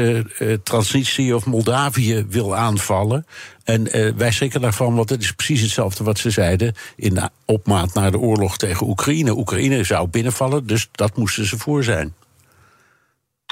[0.64, 3.26] Transnistrië of Moldavië wil aanvallen.
[3.64, 3.84] En
[4.18, 8.20] wij schrikken daarvan, want het is precies hetzelfde wat ze zeiden in opmaat naar de
[8.20, 9.38] oorlog tegen Oekraïne.
[9.38, 12.14] Oekraïne zou binnenvallen, dus dat moesten ze voor zijn.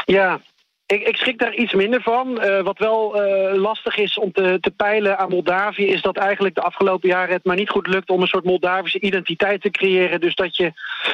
[0.06, 0.42] Ja,
[0.86, 2.44] ik, ik, schrik daar iets minder van.
[2.44, 5.88] Uh, wat wel uh, lastig is om te, te, peilen aan Moldavië...
[5.88, 8.10] is dat eigenlijk de afgelopen jaren het maar niet goed lukt...
[8.10, 10.22] om een soort Moldavische identiteit te creëren.
[10.22, 10.72] Dus dat je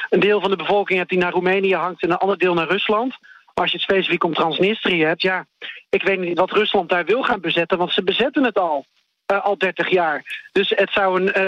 [0.09, 2.01] een deel van de bevolking hebt die naar Roemenië hangt...
[2.01, 3.17] en een ander deel naar Rusland.
[3.53, 5.21] Als je het specifiek om Transnistrië hebt...
[5.21, 5.45] ja,
[5.89, 7.77] ik weet niet wat Rusland daar wil gaan bezetten...
[7.77, 8.85] want ze bezetten het al.
[9.31, 10.47] Uh, al 30 jaar.
[10.51, 11.39] Dus het zou een,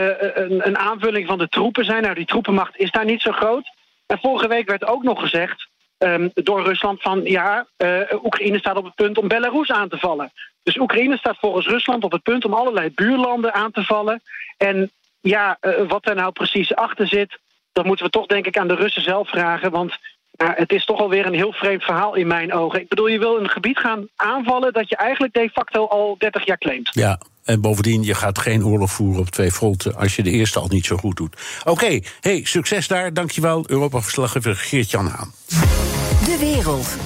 [0.44, 2.02] een, een aanvulling van de troepen zijn.
[2.02, 3.72] Nou, die troepenmacht is daar niet zo groot.
[4.06, 5.70] En vorige week werd ook nog gezegd
[6.04, 9.98] um, door Rusland van ja, uh, Oekraïne staat op het punt om Belarus aan te
[9.98, 10.32] vallen.
[10.64, 14.22] Dus Oekraïne staat volgens Rusland op het punt om allerlei buurlanden aan te vallen.
[14.58, 17.40] En ja, uh, wat er nou precies achter zit,
[17.72, 19.72] dat moeten we toch denk ik aan de Russen zelf vragen.
[19.72, 19.98] Want
[20.38, 22.82] het is toch alweer een heel vreemd verhaal in mijn ogen.
[22.82, 26.46] Ik bedoel, je wil een gebied gaan aanvallen dat je eigenlijk de facto al 30
[26.46, 26.90] jaar claimt.
[26.92, 30.60] Ja, en bovendien, je gaat geen oorlog voeren op twee fronten als je de eerste
[30.60, 31.36] al niet zo goed doet.
[31.64, 33.14] Oké, hey, succes daar.
[33.14, 35.91] Dankjewel, Europa-verslaggever Geert-Jan Haan.
[36.25, 36.97] De wereld.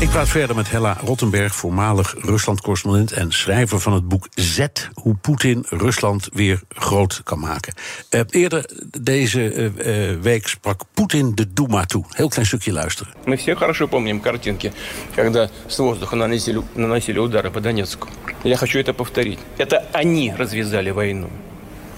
[0.00, 5.14] Ik praat verder met Hella Rottenberg, voormalig Rusland-correspondent en schrijver van het boek Z: Hoe
[5.14, 7.74] Poetin Rusland weer groot kan maken.
[8.10, 8.70] Uh, eerder
[9.00, 12.04] deze uh, week sprak Poetin de Duma toe.
[12.08, 13.12] Heel klein stukje luisteren.
[13.24, 14.72] Мы все хорошо помним картинки,
[15.14, 18.08] когда с воздуха наносили, наносили удары по Донецку.
[18.42, 19.38] Я хочу это повторить.
[19.58, 21.28] Это они развязали войну.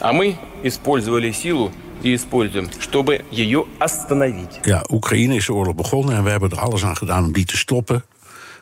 [0.07, 1.71] А мы использовали силу
[2.03, 4.61] die используем, чтобы ее остановить.
[4.65, 7.45] Ja, Oekraïne is de oorlog begonnen en we hebben er alles aan gedaan om die
[7.45, 8.05] te stoppen.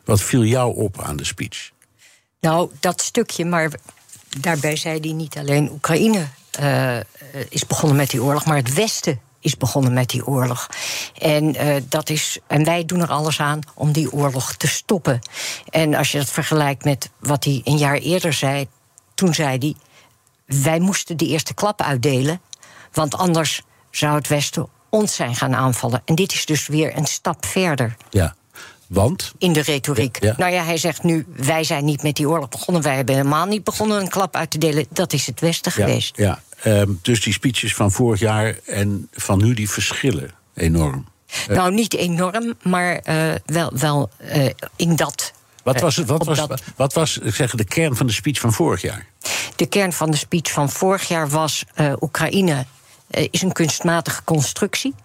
[0.04, 1.70] Wat viel jou op aan de speech?
[2.40, 3.70] Nou, dat stukje, maar
[4.38, 6.26] daarbij zei hij niet alleen Oekraïne
[6.60, 6.96] uh,
[7.48, 10.68] is begonnen met die oorlog, maar het Westen is begonnen met die oorlog.
[11.18, 15.20] En, uh, dat is, en wij doen er alles aan om die oorlog te stoppen.
[15.68, 18.66] En als je dat vergelijkt met wat hij een jaar eerder zei,
[19.14, 19.74] toen zei hij:
[20.45, 22.41] wij moesten de eerste klap uitdelen.
[22.93, 26.01] Want anders zou het Westen ons zijn gaan aanvallen.
[26.05, 27.95] En dit is dus weer een stap verder.
[28.10, 28.36] Ja.
[28.88, 29.34] Want?
[29.38, 30.17] In de retoriek.
[30.21, 32.84] Ja, Nou ja, hij zegt nu: wij zijn niet met die oorlog begonnen.
[32.84, 34.86] Wij hebben helemaal niet begonnen een klap uit te delen.
[34.89, 36.17] Dat is het Westen ja, geweest.
[36.17, 41.05] Ja, um, dus die speeches van vorig jaar en van nu die verschillen enorm.
[41.47, 45.34] Nou, niet enorm, maar uh, wel, wel uh, in dat.
[45.63, 46.62] Wat was, het, wat, was, dat...
[46.75, 49.05] wat was ik zeg, de kern van de speech van vorig jaar?
[49.55, 52.65] De kern van de speech van vorig jaar was: uh, Oekraïne
[53.09, 54.95] uh, is een kunstmatige constructie.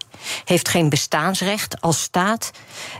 [0.45, 2.51] Heeft geen bestaansrecht als staat.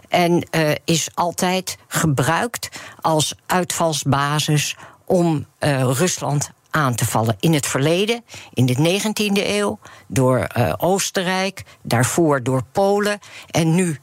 [0.09, 2.69] En uh, is altijd gebruikt
[3.01, 7.35] als uitvalsbasis om Rusland aan te vallen.
[7.39, 13.99] In het verleden, in de 19e eeuw, door Oostenrijk, daarvoor door Polen en nu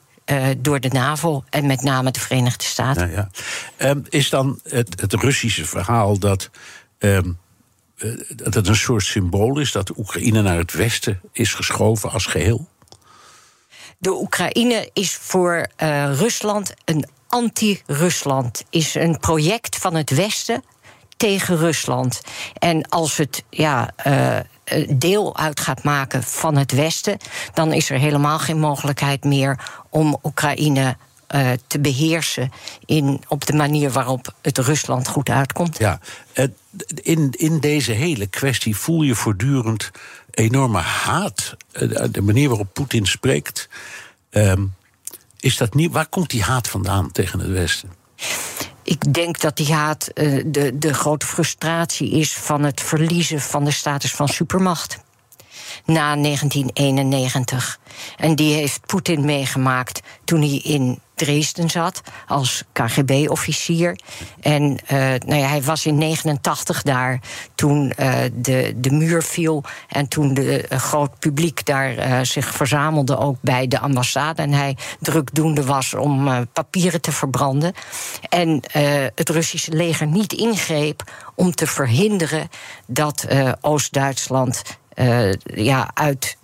[0.58, 3.11] door de NAVO en met name de Verenigde Staten.
[3.11, 3.28] Ja.
[3.78, 6.50] Um, is dan het, het, Russische verhaal dat.
[6.98, 7.38] Um,
[8.37, 12.68] dat het een soort symbool is dat Oekraïne naar het westen is geschoven als geheel?
[13.98, 20.64] De Oekraïne is voor uh, Rusland een anti-Rusland, is een project van het Westen
[21.16, 22.20] tegen Rusland.
[22.58, 24.38] En als het ja, uh,
[24.88, 27.18] deel uit gaat maken van het Westen,
[27.54, 30.96] dan is er helemaal geen mogelijkheid meer om Oekraïne
[31.34, 32.52] uh, te beheersen
[32.86, 35.78] in, op de manier waarop het Rusland goed uitkomt.
[35.78, 36.00] Ja,
[37.02, 39.90] in, in deze hele kwestie voel je voortdurend
[40.30, 41.56] enorme haat.
[42.10, 43.68] De manier waarop Poetin spreekt.
[44.30, 44.74] Um,
[45.40, 47.92] is dat niet, waar komt die haat vandaan tegen het Westen?
[48.82, 53.64] Ik denk dat die haat uh, de, de grote frustratie is van het verliezen van
[53.64, 54.98] de status van supermacht.
[55.84, 57.78] Na 1991.
[58.16, 63.98] En die heeft Poetin meegemaakt toen hij in Dresden zat als KGB-officier.
[64.40, 67.20] En uh, nou ja, hij was in 89 daar
[67.54, 69.64] toen uh, de, de muur viel.
[69.88, 74.42] En toen de uh, groot publiek daar zich verzamelde, ook bij de ambassade.
[74.42, 77.72] En hij drukdoende was om papieren te verbranden.
[78.28, 78.62] En
[79.14, 81.02] het Russische leger niet ingreep
[81.35, 82.48] om te verhinderen
[82.87, 83.26] dat
[83.61, 84.62] Oost-Duitsland.
[85.42, 86.37] Ja, uit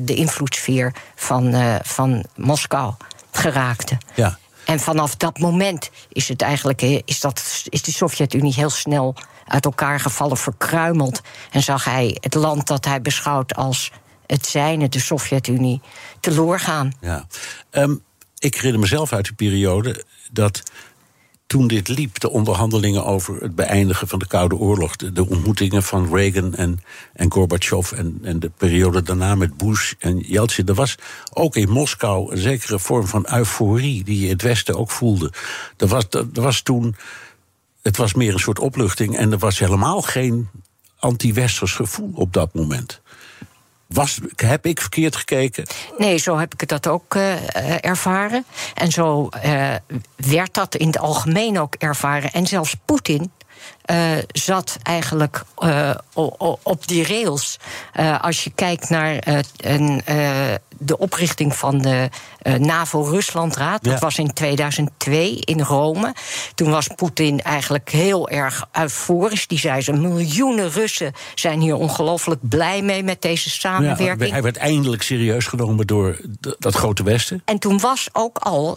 [0.00, 2.94] de invloedssfeer van, van Moskou
[3.36, 3.98] geraakte.
[4.14, 4.38] Ja.
[4.64, 9.14] En vanaf dat moment is, het eigenlijk, is, dat, is de Sovjet-Unie heel snel
[9.46, 11.20] uit elkaar gevallen, verkruimeld.
[11.50, 13.90] En zag hij het land dat hij beschouwt als
[14.26, 15.80] het zijne, de Sovjet-Unie,
[16.20, 16.92] teloor gaan.
[17.00, 17.26] Ja.
[17.70, 18.02] Um,
[18.38, 20.62] ik herinner mezelf uit die periode dat
[21.46, 26.14] toen dit liep, de onderhandelingen over het beëindigen van de Koude Oorlog, de, ontmoetingen van
[26.14, 26.80] Reagan en,
[27.12, 30.94] en Gorbachev en, en de periode daarna met Bush en Yeltsin, er was
[31.32, 35.32] ook in Moskou een zekere vorm van euforie die je in het Westen ook voelde.
[35.76, 36.96] Er was, er was toen,
[37.82, 40.48] het was meer een soort opluchting en er was helemaal geen
[40.98, 43.00] anti-westers gevoel op dat moment.
[43.94, 45.64] Was, heb ik verkeerd gekeken?
[45.98, 48.44] Nee, zo heb ik dat ook uh, ervaren.
[48.74, 49.74] En zo uh,
[50.16, 52.32] werd dat in het algemeen ook ervaren.
[52.32, 53.32] En zelfs Poetin
[53.90, 55.90] uh, zat eigenlijk uh,
[56.62, 57.58] op die rails.
[58.00, 60.02] Uh, als je kijkt naar een,
[60.78, 62.08] de oprichting van de
[62.58, 63.84] NAVO-Ruslandraad.
[63.84, 66.14] Dat was in 2002 in Rome.
[66.54, 69.46] Toen was Poetin eigenlijk heel erg euforisch.
[69.46, 74.26] Die zei ze: miljoenen Russen zijn hier ongelooflijk blij mee met deze samenwerking.
[74.26, 76.20] Ja, hij werd eindelijk serieus genomen door
[76.58, 77.42] dat grote Westen.
[77.44, 78.76] En toen was ook al,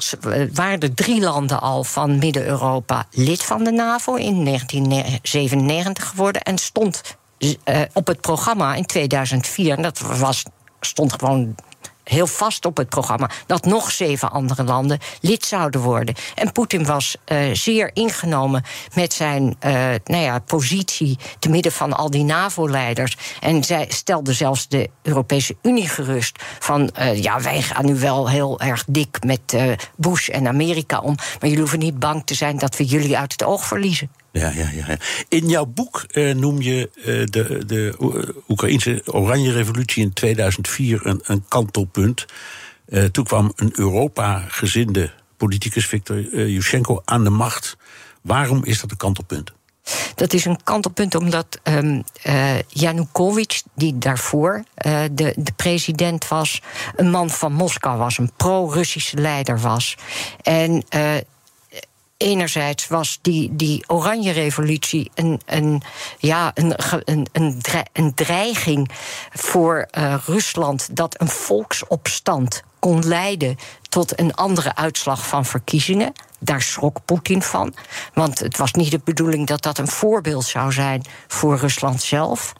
[0.53, 4.96] waren er drie landen al van Midden-Europa lid van de NAVO in 1990.
[5.21, 7.01] 97 geworden en stond
[7.39, 9.77] uh, op het programma in 2004.
[9.77, 10.43] En dat was,
[10.79, 11.55] stond gewoon
[12.03, 16.15] heel vast op het programma dat nog zeven andere landen lid zouden worden.
[16.35, 19.71] En Poetin was uh, zeer ingenomen met zijn uh,
[20.03, 23.17] nou ja, positie te midden van al die NAVO-leiders.
[23.39, 28.59] En zij stelde zelfs de Europese Unie gerust van ja, wij gaan nu wel heel
[28.59, 29.57] erg dik met
[29.95, 33.31] Bush en Amerika om, maar jullie hoeven niet bang te zijn dat we jullie uit
[33.31, 34.09] het oog verliezen.
[34.31, 34.97] Ja, ja, ja.
[35.27, 37.95] In jouw boek uh, noem je uh, de, de
[38.47, 42.25] Oekraïnse Oranje Revolutie in 2004 een, een kantelpunt.
[42.89, 47.77] Uh, toen kwam een Europa-gezinde politicus, Viktor Yushchenko, aan de macht.
[48.21, 49.51] Waarom is dat een kantelpunt?
[50.15, 52.03] Dat is een kantelpunt omdat um,
[52.67, 54.63] Janukovic, die daarvoor
[55.11, 56.61] de, de president was,
[56.95, 59.95] een man van Moskou was, een pro-Russische leider was.
[60.41, 60.83] En
[62.17, 65.81] enerzijds was die, die Oranje Revolutie een, een,
[66.17, 66.73] ja, een,
[67.05, 67.61] een,
[67.93, 68.89] een, dreiging
[69.33, 73.57] voor uh, Rusland dat een volksopstand kon leiden
[73.89, 76.13] tot een andere uitslag van verkiezingen.
[76.39, 77.73] Daar schrok Poetin van.
[78.13, 82.53] Want het was niet de bedoeling dat dat een voorbeeld zou zijn voor Rusland zelf.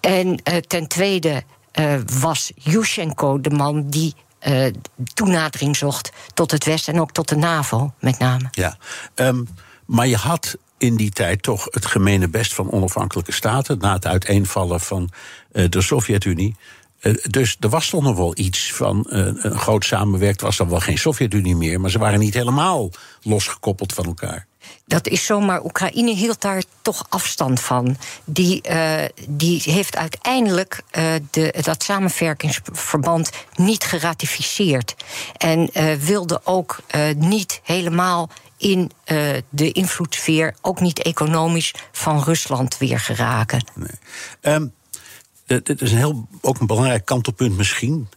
[0.00, 1.42] En uh, ten tweede
[1.80, 4.14] uh, was Yushchenko de man die
[4.46, 4.66] uh,
[5.14, 8.48] toenadering zocht tot het Westen en ook tot de NAVO met name.
[8.50, 8.76] Ja,
[9.14, 9.48] um,
[9.86, 14.06] maar je had in die tijd toch het gemene best van onafhankelijke staten na het
[14.06, 15.10] uiteenvallen van
[15.52, 16.56] uh, de Sovjet-Unie.
[17.00, 20.80] Uh, dus er was toch nog wel iets van een groot samenwerkt, was dan wel
[20.80, 22.90] geen Sovjet-Unie meer, maar ze waren niet helemaal
[23.22, 24.47] losgekoppeld van elkaar
[24.88, 25.64] dat is zomaar.
[25.64, 27.96] Oekraïne hield daar toch afstand van.
[28.24, 34.94] Die, uh, die heeft uiteindelijk uh, de, dat samenwerkingsverband niet geratificeerd.
[35.36, 36.76] En uh, wilde ook
[37.16, 38.90] niet helemaal in
[39.48, 43.64] de invloedssfeer, ook niet economisch, van Rusland weer geraken.
[43.74, 44.70] Nee.
[45.46, 48.08] Dit is een heel, ook een belangrijk kantelpunt misschien.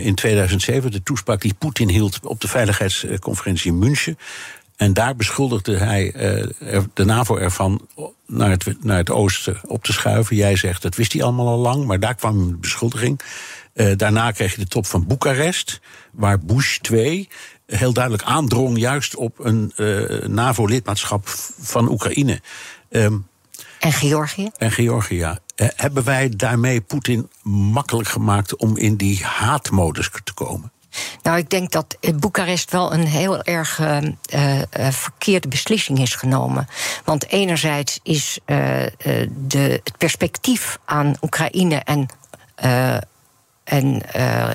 [0.00, 4.18] In 2007, de toespraak die Poetin hield op de veiligheidsconferentie in München.
[4.80, 7.88] En daar beschuldigde hij uh, de NAVO ervan
[8.26, 10.36] naar het, naar het oosten op te schuiven.
[10.36, 13.20] Jij zegt, dat wist hij allemaal al lang, maar daar kwam een beschuldiging.
[13.74, 15.80] Uh, daarna kreeg je de top van Boekarest,
[16.12, 17.28] waar Bush 2
[17.66, 21.28] heel duidelijk aandrong juist op een uh, NAVO-lidmaatschap
[21.60, 22.40] van Oekraïne.
[22.90, 23.26] Um,
[23.80, 24.50] en Georgië?
[24.56, 25.38] En Georgië, ja.
[25.56, 30.72] hebben wij daarmee Poetin makkelijk gemaakt om in die haatmodus te komen?
[31.22, 33.98] Nou, ik denk dat Boekarest wel een heel erg uh,
[34.34, 34.60] uh,
[34.90, 36.68] verkeerde beslissing is genomen.
[37.04, 42.08] Want enerzijds is de, het perspectief aan Oekraïne en
[43.64, 44.02] en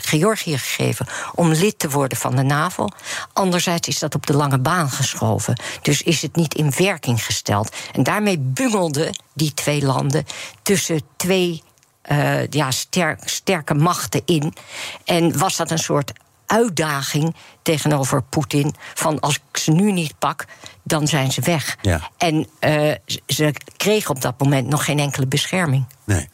[0.02, 2.88] Georgië gegeven om lid te worden van de NAVO.
[3.34, 5.62] Anderzijds is dat op de lange baan geschoven.
[5.82, 7.76] Dus is het niet in werking gesteld.
[7.94, 10.26] En daarmee bungelden die twee landen
[10.62, 11.64] tussen twee
[12.50, 14.54] ja, sterk, sterke machten in.
[15.06, 16.12] En was dat een soort
[16.46, 18.74] uitdaging tegenover Poetin.
[18.94, 20.46] Van als ik ze nu niet pak,
[20.88, 21.78] dan zijn ze weg.
[21.82, 22.12] Ja.
[22.18, 22.92] En uh,
[23.28, 25.86] ze kregen op dat moment nog geen enkele bescherming.
[26.04, 26.28] Nee.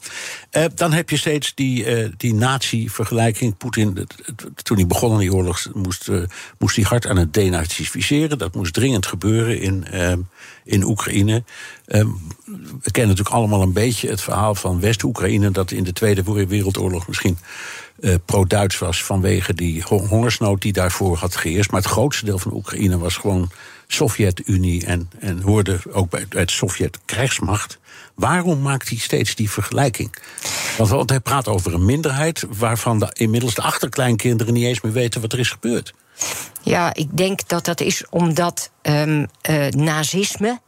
[0.51, 3.57] Uh, dan heb je steeds die, uh, die nazi-vergelijking.
[3.57, 4.07] Poetin,
[4.63, 6.09] toen hij begon aan die oorlog, moest,
[6.57, 8.37] moest hij hard aan het denazificeren.
[8.37, 9.85] Dat moest dringend gebeuren in,
[10.63, 11.43] in Oekraïne.
[11.85, 15.51] we kennen natuurlijk allemaal een beetje het verhaal van West-Oekraïne...
[15.51, 17.37] dat in de Tweede Wereldoorlog misschien
[18.01, 21.71] uh, pro-Duits was vanwege die hongersnood die daarvoor had geheerst.
[21.71, 23.52] Maar het grootste deel van Oekraïne was gewoon
[23.94, 27.79] Sovjet-Unie en, en hoorde ook bij, het Sovjet-krijgsmacht.
[28.15, 30.15] Waarom maakt hij steeds die vergelijking?
[30.77, 35.21] Want, hij praat over een minderheid waarvan de, inmiddels de achterkleinkinderen niet eens meer weten
[35.21, 35.94] wat er is gebeurd.
[36.62, 40.60] Ja, ik denk dat dat is omdat ehm, eh, nazisme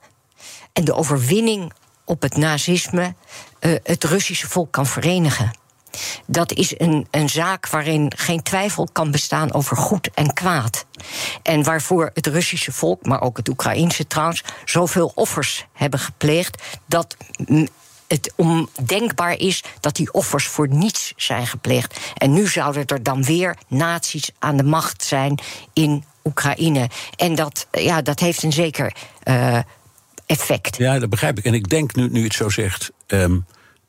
[0.73, 1.73] en de overwinning
[2.05, 3.15] op het nazisme
[3.59, 5.51] eh, het Russische volk kan verenigen.
[6.25, 10.85] Dat is een, een zaak waarin geen twijfel kan bestaan over goed en kwaad.
[11.43, 16.63] En waarvoor het Russische volk, maar ook het Oekraïnse trouwens, zoveel offers hebben gepleegd.
[16.85, 17.17] dat
[18.07, 21.99] het ondenkbaar is dat die offers voor niets zijn gepleegd.
[22.17, 25.39] En nu zouden er dan weer naties aan de macht zijn
[25.73, 26.89] in Oekraïne.
[27.15, 29.59] En dat, ja, dat heeft een zeker uh,
[30.25, 30.77] effect.
[30.77, 31.45] Ja, dat begrijp ik.
[31.45, 32.91] En ik denk nu, nu het zo zegt.
[33.07, 33.41] Er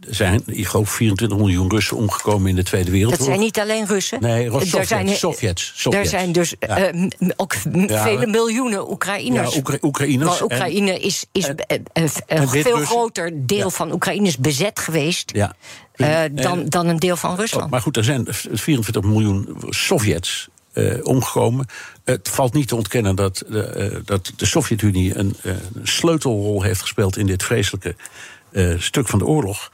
[0.08, 3.26] zijn, ik geloof, 24 miljoen Russen omgekomen in de Tweede Wereldoorlog.
[3.26, 4.20] Dat zijn niet alleen Russen.
[4.20, 4.74] Nee, Sovjets.
[4.74, 6.12] Er zijn, Sovjets, Sovjets.
[6.12, 6.92] Er zijn dus ja.
[6.92, 8.02] uh, ook ja.
[8.02, 9.52] vele miljoenen Oekraïners.
[9.52, 10.30] Ja, Oekra Oekraïners.
[10.30, 11.84] Maar Oekraïne en, is, is en,
[12.26, 13.68] een veel groter deel ja.
[13.68, 15.30] van Oekraïne is bezet geweest.
[15.34, 15.54] Ja.
[15.96, 17.64] Uh, dan, dan een deel van Rusland.
[17.64, 21.66] Oh, maar goed, er zijn 24 miljoen Sovjets uh, omgekomen.
[22.04, 26.62] Het valt niet te ontkennen dat de, uh, dat de Sovjet-Unie een, uh, een, sleutelrol
[26.62, 27.94] heeft gespeeld in dit vreselijke
[28.78, 29.72] stuk van de oorlog.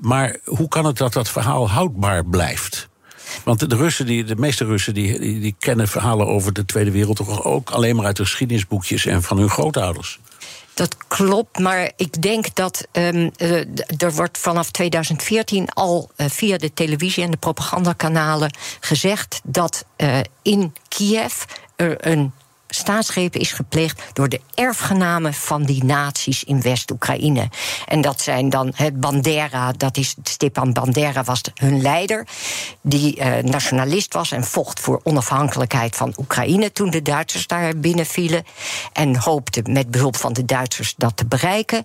[0.00, 2.88] maar hoe kan het dat dat verhaal houdbaar blijft?
[3.44, 7.44] Want de Russen, die, de meeste Russen, die, die, kennen verhalen over de Tweede Wereldoorlog
[7.44, 10.18] ook alleen maar uit de geschiedenisboekjes en van hun grootouders.
[10.74, 13.58] Dat klopt, maar ik denk dat um, uh,
[13.96, 19.84] er wordt vanaf 2014 al via de televisie en de propagandakanalen gezegd dat
[20.42, 21.42] in Kiev
[21.76, 22.32] er een
[22.70, 27.48] staatsgreep is gepleegd door de erfgenamen van die naties in West-Oekraïne.
[27.86, 32.26] En dat zijn dan het Bandera, dat is Stepan Bandera was hun leider,
[32.80, 38.44] die uh, nationalist was en vocht voor onafhankelijkheid van Oekraïne toen de Duitsers daar binnenvielen
[38.92, 41.82] en hoopte met behulp van de Duitsers dat te bereiken.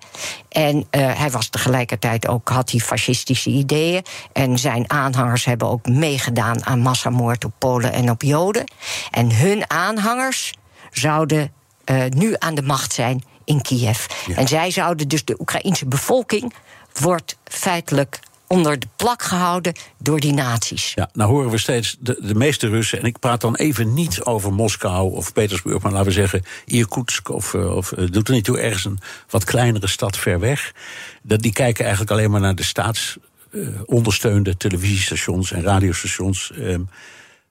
[0.49, 5.87] En uh, hij was tegelijkertijd ook had hij fascistische ideeën en zijn aanhangers hebben ook
[5.87, 8.63] meegedaan aan massamoord op Polen en op Joden.
[9.11, 10.53] En hun aanhangers
[10.97, 11.51] zouden
[11.85, 14.05] uh, nu aan de macht zijn in Kiev.
[14.27, 14.35] Ja.
[14.35, 16.53] En zij zouden dus de Oekraïense bevolking
[16.93, 20.91] wordt feitelijk onder de plak gehouden door die naties.
[20.95, 24.23] Ja, nou horen we steeds de, de meeste Russen, en ik praat dan even niet
[24.23, 28.59] over Moskou of Petersburg, maar laten we zeggen Irkutsk of, of doet er niet toe,
[28.59, 30.73] ergens een wat kleinere stad ver weg.
[31.21, 36.51] Dat die kijken eigenlijk alleen maar naar de staatsondersteunde uh, televisiestations en radiostations.
[36.55, 36.75] Uh,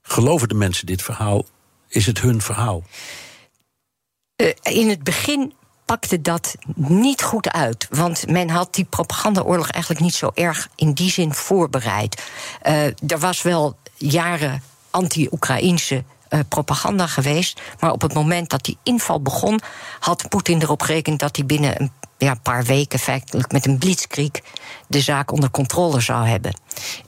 [0.02, 1.46] geloven de mensen dit verhaal?
[1.88, 2.82] Is het hun verhaal?
[4.44, 5.52] Uh, in het begin
[5.84, 7.86] pakte dat niet goed uit.
[7.90, 12.22] Want men had die propagandaoorlog eigenlijk niet zo erg in die zin voorbereid.
[12.66, 17.60] Uh, er was wel jaren anti-Oekraïnse uh, propaganda geweest.
[17.80, 19.60] Maar op het moment dat die inval begon,
[20.00, 24.30] had Poetin erop gerekend dat hij binnen een ja, paar weken feitelijk met een blitzkrieg
[24.86, 26.54] de zaak onder controle zou hebben.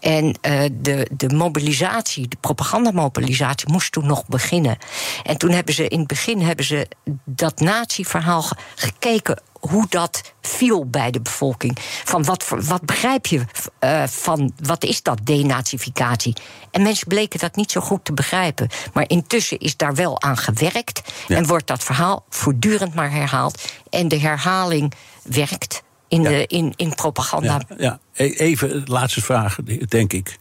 [0.00, 4.78] En uh, de, de mobilisatie, de propagandamobilisatie, moest toen nog beginnen.
[5.22, 6.88] En toen hebben ze in het begin hebben ze
[7.24, 8.44] dat natieverhaal
[8.74, 11.76] gekeken hoe dat viel bij de bevolking.
[12.04, 13.44] Van wat, wat begrijp je
[13.80, 16.36] uh, van wat is dat denazificatie?
[16.70, 18.68] En mensen bleken dat niet zo goed te begrijpen.
[18.92, 21.36] Maar intussen is daar wel aan gewerkt ja.
[21.36, 23.62] en wordt dat verhaal voortdurend maar herhaald.
[23.90, 24.92] En de herhaling
[25.22, 26.28] werkt in, ja.
[26.28, 27.60] de, in, in propaganda.
[27.68, 28.26] Ja, ja.
[28.36, 30.38] Even laatste vraag, denk ik.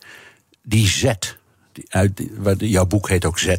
[0.63, 1.13] Die Z,
[1.71, 2.23] die uit,
[2.57, 3.55] jouw boek heet ook Z.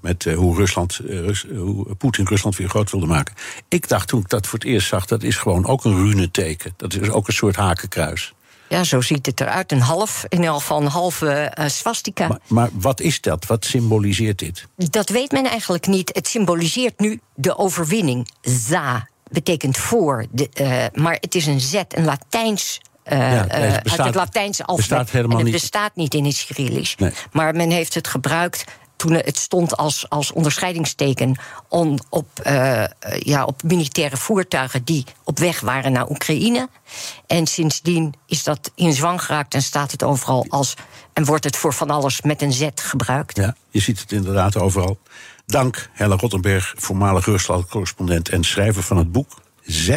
[0.00, 3.34] Met uh, hoe, Rusland, uh, Rus, hoe Poetin Rusland weer groot wilde maken.
[3.68, 6.74] Ik dacht toen ik dat voor het eerst zag, dat is gewoon ook een runeteken.
[6.76, 8.34] Dat is ook een soort hakenkruis.
[8.68, 9.72] Ja, zo ziet het eruit.
[9.72, 12.28] Een half, in ieder geval een halve uh, swastika.
[12.28, 13.46] Maar, maar, wat is dat?
[13.46, 14.66] Wat symboliseert dit?
[14.76, 16.10] Dat weet men eigenlijk niet.
[16.14, 18.28] Het symboliseert nu de overwinning.
[18.42, 20.26] Za betekent voor.
[20.30, 22.80] De, uh, maar het is een Z, een Latijns
[23.12, 25.10] uh, ja, het bestaat, uit het Latijnse alfabet.
[25.10, 25.52] en het niet.
[25.52, 26.96] bestaat niet in het Cyrillisch.
[26.96, 27.12] Nee.
[27.32, 28.64] Maar men heeft het gebruikt
[28.96, 32.84] toen het stond als, als onderscheidingsteken on, op, uh,
[33.18, 36.68] ja, op militaire voertuigen die op weg waren naar Oekraïne.
[37.26, 40.74] En sindsdien is dat in zwang geraakt en staat het overal als.
[41.12, 43.36] en wordt het voor van alles met een Z gebruikt.
[43.36, 44.98] Ja, je ziet het inderdaad overal.
[45.46, 49.96] Dank, Helle Rottenberg, voormalig Rusland-correspondent en schrijver van het boek Z.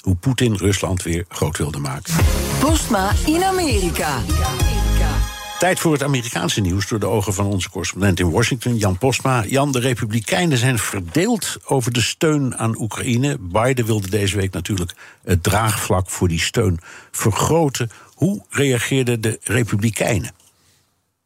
[0.00, 2.14] Hoe Poetin Rusland weer groot wilde maken.
[2.60, 4.18] Postma in Amerika.
[5.58, 9.44] Tijd voor het Amerikaanse nieuws door de ogen van onze correspondent in Washington, Jan Postma.
[9.44, 13.38] Jan, de Republikeinen zijn verdeeld over de steun aan Oekraïne.
[13.40, 14.92] Biden wilde deze week natuurlijk
[15.24, 16.78] het draagvlak voor die steun
[17.10, 17.90] vergroten.
[18.14, 20.30] Hoe reageerden de Republikeinen?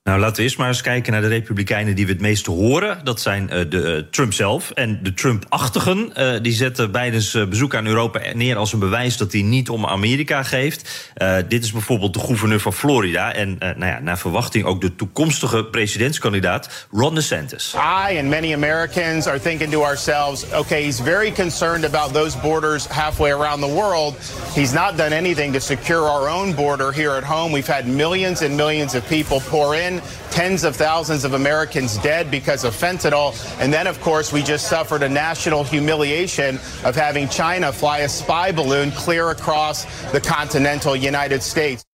[0.02, 3.04] Nou, laten we eerst maar eens kijken naar de Republikeinen die we het meest horen.
[3.04, 6.12] Dat zijn uh, de uh, Trump zelf en de Trump-achtigen.
[6.18, 9.86] Uh, die zetten Bidens bezoek aan Europa neer als een bewijs dat hij niet om
[9.86, 11.12] Amerika geeft.
[11.48, 15.64] dit is bijvoorbeeld de gouverneur van Florida en nou ja, naar verwachting ook de toekomstige
[15.64, 17.74] presidentskandidaat Ron DeSantis.
[17.74, 22.86] I and many Americans are thinking to ourselves, okay, he's very concerned about those borders
[22.88, 24.14] halfway around the world.
[24.54, 27.52] He's not done anything to secure our own border here at home.
[27.52, 29.89] We've had millions and millions of people pour in.
[30.30, 33.34] Tens of thousands of Americans dead because of fentanyl.
[33.60, 38.08] And then, of course, we just suffered a national humiliation of having China fly a
[38.08, 41.84] spy balloon clear across the continental United States.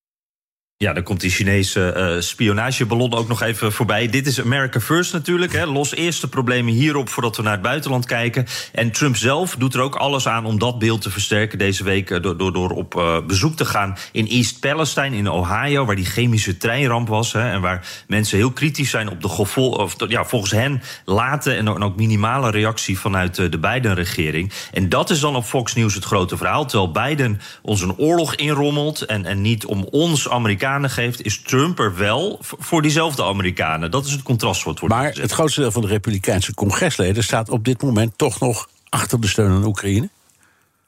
[0.78, 4.08] Ja, dan komt die Chinese uh, spionageballon ook nog even voorbij.
[4.08, 5.52] Dit is America First natuurlijk.
[5.52, 5.66] Hè.
[5.66, 8.46] Los eerst de problemen hierop voordat we naar het buitenland kijken.
[8.72, 12.10] En Trump zelf doet er ook alles aan om dat beeld te versterken deze week.
[12.10, 15.96] Uh, door, door, door op uh, bezoek te gaan in East Palestine in Ohio, waar
[15.96, 17.32] die chemische treinramp was.
[17.32, 20.08] Hè, en waar mensen heel kritisch zijn op de gevolgen.
[20.08, 24.52] Ja, volgens hen late en ook, minimale reactie vanuit de Biden-regering.
[24.72, 26.66] En dat is dan op Fox News het grote verhaal.
[26.66, 30.28] Terwijl Biden ons een oorlog inrommelt en, en niet om ons
[30.66, 33.90] Amerikanen geeft, is Trump er wel voor diezelfde Amerikanen.
[33.90, 37.48] Dat is het contrast wat wordt Maar het grootste deel van de Republikeinse congresleden staat
[37.48, 40.08] op dit moment toch nog achter de steun aan Oekraïne?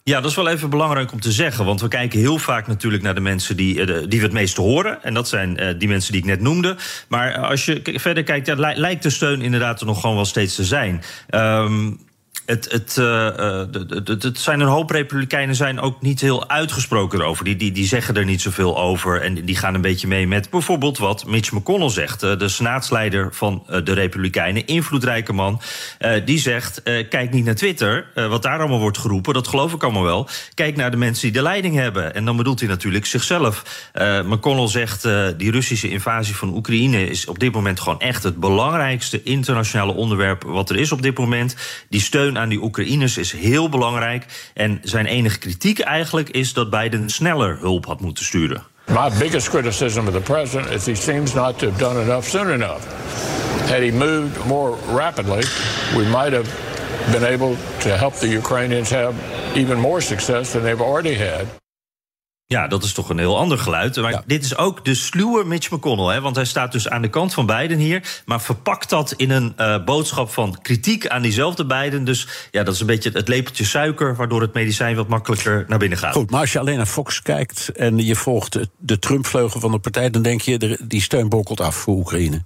[0.03, 1.65] Ja, dat is wel even belangrijk om te zeggen.
[1.65, 4.61] Want we kijken heel vaak natuurlijk naar de mensen die, eh, die we het meeste
[4.61, 5.03] horen.
[5.03, 6.77] En dat zijn uh, die mensen die ik net noemde.
[7.09, 10.55] Maar als je verder kijkt, ja, lijkt de steun inderdaad er nog gewoon wel steeds
[10.55, 11.03] te zijn.
[11.31, 12.01] Um,
[12.49, 13.27] het, het, uh,
[14.05, 17.45] het, het, zijn een hoop Republikeinen zijn ook niet heel uitgesproken erover.
[17.45, 19.21] Die, die, die zeggen er niet zoveel over.
[19.21, 22.21] En die gaan een beetje mee met bijvoorbeeld wat Mitch McConnell zegt.
[22.21, 25.61] de senaatsleider van de Republikeinen, invloedrijke man.
[26.25, 29.35] die zegt: kijk niet naar Twitter, wat daar allemaal wordt geroepen.
[29.35, 30.29] Dat geloof ik allemaal wel.
[30.55, 32.15] Kijk naar de mensen die de leiding hebben.
[32.15, 33.91] En dan bedoelt hij natuurlijk zichzelf.
[34.25, 39.23] McConnell zegt: die Russische invasie van Oekraïne is op dit moment gewoon echt het belangrijkste
[39.23, 41.57] internationale onderwerp wat er is op dit moment.
[41.89, 44.51] Die steun aan die Oekraïners is heel belangrijk.
[44.55, 48.63] En zijn enige kritiek eigenlijk is dat Biden sneller hulp had moeten sturen.
[48.87, 52.51] My biggest criticism of the president is he seems not to have done enough soon
[52.51, 52.83] enough.
[53.69, 55.45] Had he moved more rapidly,
[55.95, 56.49] we might have
[57.11, 59.15] been able to help the Ukrainians have
[59.55, 61.47] even more success than they've already had.
[62.51, 63.97] Ja, dat is toch een heel ander geluid.
[63.97, 64.23] Maar ja.
[64.27, 66.15] dit is ook de sluwe Mitch McConnell.
[66.15, 68.23] Hè, want hij staat dus aan de kant van Biden hier.
[68.27, 72.05] Maar verpakt dat in een uh, boodschap van kritiek aan diezelfde Biden.
[72.05, 74.17] Dus ja, dat is een beetje het lepeltje suiker...
[74.17, 76.13] waardoor het medicijn wat makkelijker naar binnen gaat.
[76.13, 77.69] Goed, maar als je alleen naar Fox kijkt...
[77.69, 80.11] en je volgt de Trump-vleugel van de partij...
[80.11, 82.43] dan denk je, die steun bokkelt af voor Oekraïne.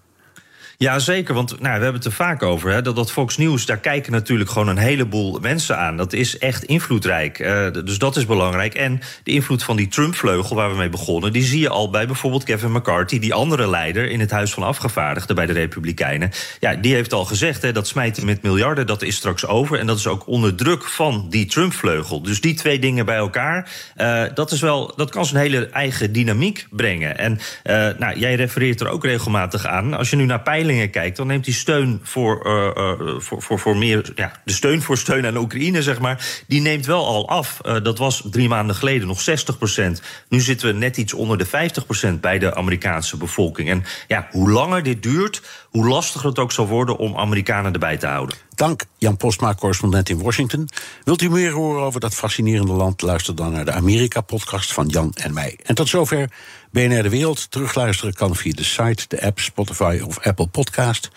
[0.83, 1.35] Ja, zeker.
[1.35, 2.71] Want nou, we hebben het er vaak over.
[2.71, 5.97] Hè, dat, dat Fox News, daar kijken natuurlijk gewoon een heleboel mensen aan.
[5.97, 7.39] Dat is echt invloedrijk.
[7.39, 8.75] Uh, dus dat is belangrijk.
[8.75, 11.33] En de invloed van die Trump-vleugel waar we mee begonnen...
[11.33, 13.19] die zie je al bij bijvoorbeeld Kevin McCarthy...
[13.19, 16.31] die andere leider in het Huis van Afgevaardigden bij de Republikeinen.
[16.61, 19.79] Ja, die heeft al gezegd, hè, dat smijten met miljarden, dat is straks over.
[19.79, 22.23] En dat is ook onder druk van die Trump-vleugel.
[22.23, 26.13] Dus die twee dingen bij elkaar, uh, dat, is wel, dat kan zijn hele eigen
[26.13, 27.19] dynamiek brengen.
[27.19, 29.95] En uh, nou, jij refereert er ook regelmatig aan.
[29.95, 33.59] Als je nu naar peilingen kijkt, dan neemt die steun voor, uh, uh, voor, voor,
[33.59, 34.13] voor meer.
[34.15, 36.43] Ja, de steun voor steun aan Oekraïne, zeg maar.
[36.47, 37.59] Die neemt wel al af.
[37.63, 40.03] Uh, dat was drie maanden geleden nog 60 procent.
[40.29, 43.71] Nu zitten we net iets onder de 50 procent bij de Amerikaanse bevolking.
[43.71, 47.97] En ja, hoe langer dit duurt, hoe lastiger het ook zal worden om Amerikanen erbij
[47.97, 48.37] te houden.
[48.63, 50.69] Dank, Jan Postma, correspondent in Washington.
[51.05, 53.03] Wilt u meer horen over dat fascinerende land?
[53.03, 55.59] Luister dan naar de Amerika-podcast van Jan en mij.
[55.63, 56.33] En tot zover
[56.71, 57.51] BNR De Wereld.
[57.51, 61.11] Terugluisteren kan via de site, de app, Spotify of Apple Podcast.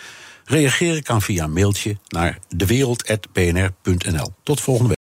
[0.45, 4.33] Reageren kan via mailtje naar dewereld.bnr.nl.
[4.43, 5.04] Tot volgende week.